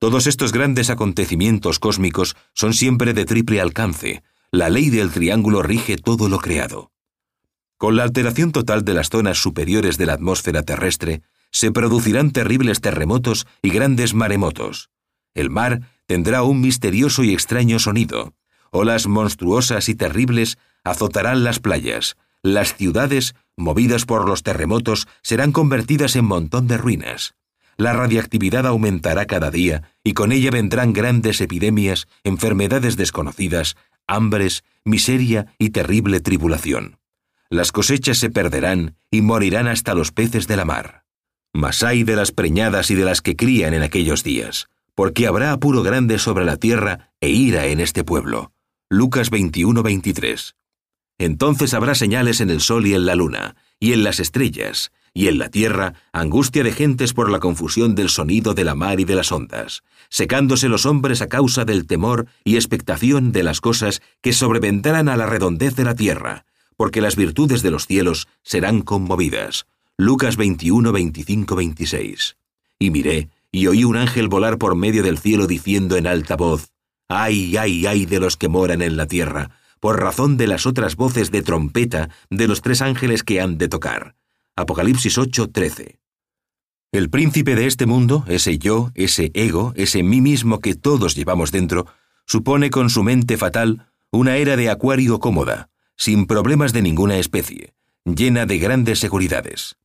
Todos 0.00 0.26
estos 0.26 0.52
grandes 0.52 0.88
acontecimientos 0.88 1.78
cósmicos 1.78 2.34
son 2.54 2.72
siempre 2.72 3.12
de 3.12 3.26
triple 3.26 3.60
alcance. 3.60 4.22
La 4.50 4.70
ley 4.70 4.88
del 4.88 5.10
triángulo 5.10 5.62
rige 5.62 5.98
todo 5.98 6.30
lo 6.30 6.38
creado. 6.38 6.90
Con 7.76 7.96
la 7.96 8.04
alteración 8.04 8.50
total 8.50 8.82
de 8.82 8.94
las 8.94 9.10
zonas 9.10 9.36
superiores 9.36 9.98
de 9.98 10.06
la 10.06 10.14
atmósfera 10.14 10.62
terrestre, 10.62 11.20
se 11.50 11.70
producirán 11.70 12.30
terribles 12.30 12.80
terremotos 12.80 13.46
y 13.60 13.68
grandes 13.68 14.14
maremotos. 14.14 14.88
El 15.34 15.50
mar 15.50 15.82
tendrá 16.06 16.44
un 16.44 16.62
misterioso 16.62 17.22
y 17.22 17.34
extraño 17.34 17.78
sonido. 17.78 18.32
Olas 18.70 19.06
monstruosas 19.06 19.90
y 19.90 19.94
terribles 19.94 20.56
azotarán 20.82 21.44
las 21.44 21.60
playas. 21.60 22.16
Las 22.42 22.74
ciudades, 22.74 23.34
movidas 23.54 24.06
por 24.06 24.26
los 24.26 24.42
terremotos, 24.44 25.08
serán 25.22 25.52
convertidas 25.52 26.16
en 26.16 26.24
montón 26.24 26.68
de 26.68 26.78
ruinas. 26.78 27.34
La 27.80 27.94
radiactividad 27.94 28.66
aumentará 28.66 29.24
cada 29.24 29.50
día 29.50 29.94
y 30.04 30.12
con 30.12 30.32
ella 30.32 30.50
vendrán 30.50 30.92
grandes 30.92 31.40
epidemias, 31.40 32.08
enfermedades 32.24 32.98
desconocidas, 32.98 33.74
hambres, 34.06 34.64
miseria 34.84 35.54
y 35.56 35.70
terrible 35.70 36.20
tribulación. 36.20 36.98
Las 37.48 37.72
cosechas 37.72 38.18
se 38.18 38.28
perderán 38.28 38.96
y 39.10 39.22
morirán 39.22 39.66
hasta 39.66 39.94
los 39.94 40.12
peces 40.12 40.46
de 40.46 40.56
la 40.58 40.66
mar. 40.66 41.06
Mas 41.54 41.82
hay 41.82 42.04
de 42.04 42.16
las 42.16 42.32
preñadas 42.32 42.90
y 42.90 42.96
de 42.96 43.06
las 43.06 43.22
que 43.22 43.34
crían 43.34 43.72
en 43.72 43.82
aquellos 43.82 44.24
días, 44.24 44.68
porque 44.94 45.26
habrá 45.26 45.50
apuro 45.50 45.82
grande 45.82 46.18
sobre 46.18 46.44
la 46.44 46.58
tierra 46.58 47.14
e 47.18 47.30
ira 47.30 47.64
en 47.64 47.80
este 47.80 48.04
pueblo. 48.04 48.52
Lucas 48.90 49.30
21-23. 49.30 50.52
Entonces 51.16 51.72
habrá 51.72 51.94
señales 51.94 52.42
en 52.42 52.50
el 52.50 52.60
sol 52.60 52.86
y 52.86 52.92
en 52.92 53.06
la 53.06 53.14
luna, 53.14 53.56
y 53.78 53.94
en 53.94 54.04
las 54.04 54.20
estrellas, 54.20 54.92
y 55.12 55.28
en 55.28 55.38
la 55.38 55.48
tierra 55.48 55.94
angustia 56.12 56.62
de 56.62 56.72
gentes 56.72 57.12
por 57.12 57.30
la 57.30 57.40
confusión 57.40 57.94
del 57.94 58.08
sonido 58.08 58.54
de 58.54 58.64
la 58.64 58.74
mar 58.74 59.00
y 59.00 59.04
de 59.04 59.14
las 59.14 59.32
ondas, 59.32 59.82
secándose 60.08 60.68
los 60.68 60.86
hombres 60.86 61.22
a 61.22 61.28
causa 61.28 61.64
del 61.64 61.86
temor 61.86 62.26
y 62.44 62.56
expectación 62.56 63.32
de 63.32 63.42
las 63.42 63.60
cosas 63.60 64.02
que 64.20 64.32
sobrevendrán 64.32 65.08
a 65.08 65.16
la 65.16 65.26
redondez 65.26 65.74
de 65.76 65.84
la 65.84 65.94
tierra, 65.94 66.44
porque 66.76 67.00
las 67.00 67.16
virtudes 67.16 67.62
de 67.62 67.70
los 67.70 67.86
cielos 67.86 68.28
serán 68.42 68.82
conmovidas. 68.82 69.66
Lucas 69.96 70.36
21, 70.36 70.92
25, 70.92 71.54
26. 71.56 72.36
Y 72.78 72.90
miré, 72.90 73.28
y 73.52 73.66
oí 73.66 73.84
un 73.84 73.96
ángel 73.96 74.28
volar 74.28 74.58
por 74.58 74.74
medio 74.74 75.02
del 75.02 75.18
cielo 75.18 75.46
diciendo 75.46 75.96
en 75.96 76.06
alta 76.06 76.36
voz, 76.36 76.72
Ay, 77.08 77.56
ay, 77.56 77.86
ay 77.86 78.06
de 78.06 78.20
los 78.20 78.36
que 78.36 78.48
moran 78.48 78.82
en 78.82 78.96
la 78.96 79.06
tierra, 79.06 79.50
por 79.80 80.00
razón 80.00 80.36
de 80.36 80.46
las 80.46 80.64
otras 80.64 80.94
voces 80.94 81.30
de 81.32 81.42
trompeta 81.42 82.08
de 82.30 82.46
los 82.46 82.62
tres 82.62 82.82
ángeles 82.82 83.24
que 83.24 83.40
han 83.40 83.58
de 83.58 83.68
tocar. 83.68 84.14
Apocalipsis 84.60 85.16
8, 85.16 85.50
13. 85.50 85.98
El 86.92 87.08
príncipe 87.08 87.54
de 87.54 87.66
este 87.66 87.86
mundo, 87.86 88.24
ese 88.28 88.58
yo, 88.58 88.90
ese 88.94 89.30
ego, 89.34 89.72
ese 89.76 90.02
mí 90.02 90.20
mismo 90.20 90.60
que 90.60 90.74
todos 90.74 91.14
llevamos 91.14 91.52
dentro, 91.52 91.86
supone 92.26 92.70
con 92.70 92.90
su 92.90 93.02
mente 93.02 93.36
fatal 93.36 93.90
una 94.10 94.36
era 94.36 94.56
de 94.56 94.68
acuario 94.68 95.18
cómoda, 95.20 95.70
sin 95.96 96.26
problemas 96.26 96.72
de 96.72 96.82
ninguna 96.82 97.18
especie, 97.18 97.74
llena 98.04 98.44
de 98.44 98.58
grandes 98.58 98.98
seguridades. 98.98 99.76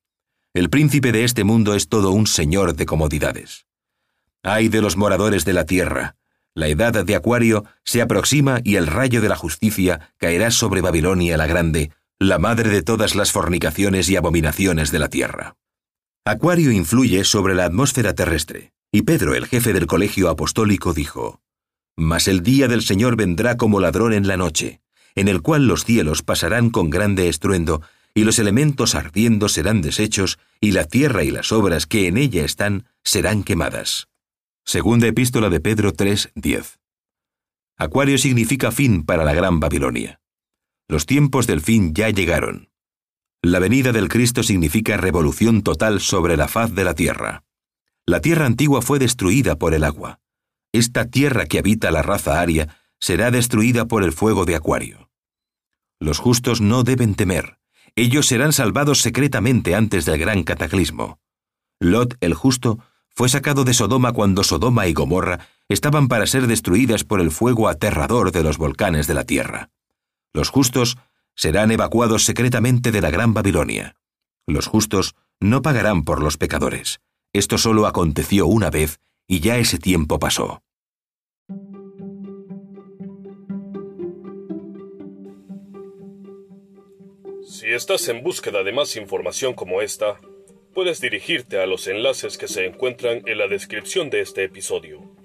El 0.53 0.69
príncipe 0.69 1.11
de 1.11 1.23
este 1.23 1.43
mundo 1.43 1.75
es 1.75 1.89
todo 1.89 2.11
un 2.11 2.27
señor 2.27 2.75
de 2.75 2.85
comodidades. 2.85 3.65
Ay 4.41 4.67
de 4.67 4.81
los 4.81 4.97
moradores 4.97 5.45
de 5.45 5.53
la 5.53 5.65
tierra. 5.65 6.15
La 6.53 6.67
edad 6.67 7.05
de 7.05 7.15
Acuario 7.15 7.65
se 7.83 8.01
aproxima 8.01 8.61
y 8.63 8.75
el 8.75 8.87
rayo 8.87 9.21
de 9.21 9.29
la 9.29 9.35
justicia 9.35 10.13
caerá 10.17 10.51
sobre 10.51 10.81
Babilonia 10.81 11.37
la 11.37 11.47
Grande, 11.47 11.91
la 12.19 12.39
madre 12.39 12.69
de 12.69 12.81
todas 12.81 13.13
las 13.15 13.33
fornicaciones 13.33 14.09
y 14.09 14.15
abominaciones 14.15 14.91
de 14.91 14.99
la 14.99 15.09
tierra. 15.09 15.55
Acuario 16.23 16.71
influye 16.71 17.25
sobre 17.25 17.55
la 17.55 17.65
atmósfera 17.65 18.13
terrestre, 18.13 18.71
y 18.91 19.01
Pedro, 19.01 19.35
el 19.35 19.47
jefe 19.47 19.73
del 19.73 19.85
colegio 19.85 20.29
apostólico, 20.29 20.93
dijo, 20.93 21.41
Mas 21.97 22.29
el 22.29 22.41
día 22.41 22.69
del 22.69 22.83
Señor 22.83 23.17
vendrá 23.17 23.57
como 23.57 23.81
ladrón 23.81 24.13
en 24.13 24.27
la 24.27 24.37
noche, 24.37 24.79
en 25.15 25.27
el 25.27 25.41
cual 25.41 25.67
los 25.67 25.83
cielos 25.83 26.23
pasarán 26.23 26.69
con 26.69 26.89
grande 26.89 27.27
estruendo, 27.27 27.81
y 28.13 28.23
los 28.23 28.39
elementos 28.39 28.95
ardiendo 28.95 29.49
serán 29.49 29.81
deshechos, 29.81 30.39
y 30.61 30.71
la 30.71 30.85
tierra 30.85 31.25
y 31.25 31.31
las 31.31 31.51
obras 31.51 31.85
que 31.85 32.07
en 32.07 32.17
ella 32.17 32.45
están 32.45 32.85
serán 33.03 33.43
quemadas. 33.43 34.07
Segunda 34.63 35.07
epístola 35.07 35.49
de 35.49 35.59
Pedro 35.59 35.91
3:10. 35.91 36.79
Acuario 37.77 38.17
significa 38.17 38.71
fin 38.71 39.03
para 39.03 39.25
la 39.25 39.33
gran 39.33 39.59
Babilonia. 39.59 40.21
Los 40.87 41.05
tiempos 41.05 41.47
del 41.47 41.61
fin 41.61 41.93
ya 41.93 42.09
llegaron. 42.09 42.69
La 43.41 43.59
venida 43.59 43.91
del 43.91 44.09
Cristo 44.09 44.43
significa 44.43 44.97
revolución 44.97 45.61
total 45.61 45.99
sobre 45.99 46.37
la 46.37 46.47
faz 46.47 46.73
de 46.73 46.83
la 46.83 46.93
tierra. 46.93 47.43
La 48.05 48.21
tierra 48.21 48.45
antigua 48.45 48.81
fue 48.81 48.99
destruida 48.99 49.55
por 49.55 49.73
el 49.73 49.83
agua. 49.83 50.19
Esta 50.71 51.05
tierra 51.05 51.45
que 51.45 51.59
habita 51.59 51.91
la 51.91 52.01
raza 52.01 52.39
aria 52.39 52.77
será 52.99 53.31
destruida 53.31 53.85
por 53.85 54.03
el 54.03 54.11
fuego 54.11 54.45
de 54.45 54.55
Acuario. 54.55 55.09
Los 55.99 56.19
justos 56.19 56.61
no 56.61 56.83
deben 56.83 57.15
temer, 57.15 57.59
ellos 57.95 58.27
serán 58.27 58.51
salvados 58.51 58.99
secretamente 59.01 59.73
antes 59.73 60.05
del 60.05 60.19
gran 60.19 60.43
cataclismo. 60.43 61.19
Lot 61.79 62.15
el 62.19 62.33
justo 62.33 62.79
fue 63.09 63.29
sacado 63.29 63.63
de 63.63 63.73
Sodoma 63.73 64.11
cuando 64.11 64.43
Sodoma 64.43 64.87
y 64.87 64.93
Gomorra 64.93 65.47
estaban 65.69 66.09
para 66.09 66.27
ser 66.27 66.47
destruidas 66.47 67.05
por 67.05 67.21
el 67.21 67.31
fuego 67.31 67.69
aterrador 67.69 68.31
de 68.31 68.43
los 68.43 68.57
volcanes 68.57 69.07
de 69.07 69.13
la 69.13 69.23
tierra. 69.23 69.69
Los 70.35 70.49
justos 70.49 70.97
serán 71.33 71.71
evacuados 71.71 72.25
secretamente 72.25 72.91
de 72.91 72.99
la 72.99 73.09
gran 73.09 73.33
Babilonia. 73.33 73.95
Los 74.45 74.67
justos 74.67 75.15
no 75.39 75.61
pagarán 75.61 76.03
por 76.03 76.21
los 76.21 76.35
pecadores. 76.35 76.99
Esto 77.31 77.57
solo 77.57 77.87
aconteció 77.87 78.45
una 78.45 78.69
vez 78.69 78.99
y 79.29 79.39
ya 79.39 79.57
ese 79.57 79.79
tiempo 79.79 80.19
pasó. 80.19 80.61
Si 87.47 87.69
estás 87.69 88.09
en 88.09 88.21
búsqueda 88.21 88.63
de 88.63 88.73
más 88.73 88.97
información 88.97 89.53
como 89.53 89.81
esta, 89.81 90.19
puedes 90.73 90.99
dirigirte 90.99 91.61
a 91.61 91.65
los 91.65 91.87
enlaces 91.87 92.37
que 92.37 92.49
se 92.49 92.65
encuentran 92.65 93.21
en 93.25 93.37
la 93.37 93.47
descripción 93.47 94.09
de 94.09 94.19
este 94.19 94.43
episodio. 94.43 95.15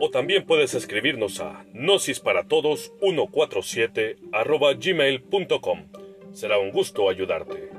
O 0.00 0.10
también 0.10 0.44
puedes 0.44 0.74
escribirnos 0.74 1.40
a 1.40 1.64
gnosisparaTodos147 1.74 4.16
gmail.com. 4.78 5.86
Será 6.32 6.58
un 6.58 6.70
gusto 6.70 7.08
ayudarte. 7.08 7.77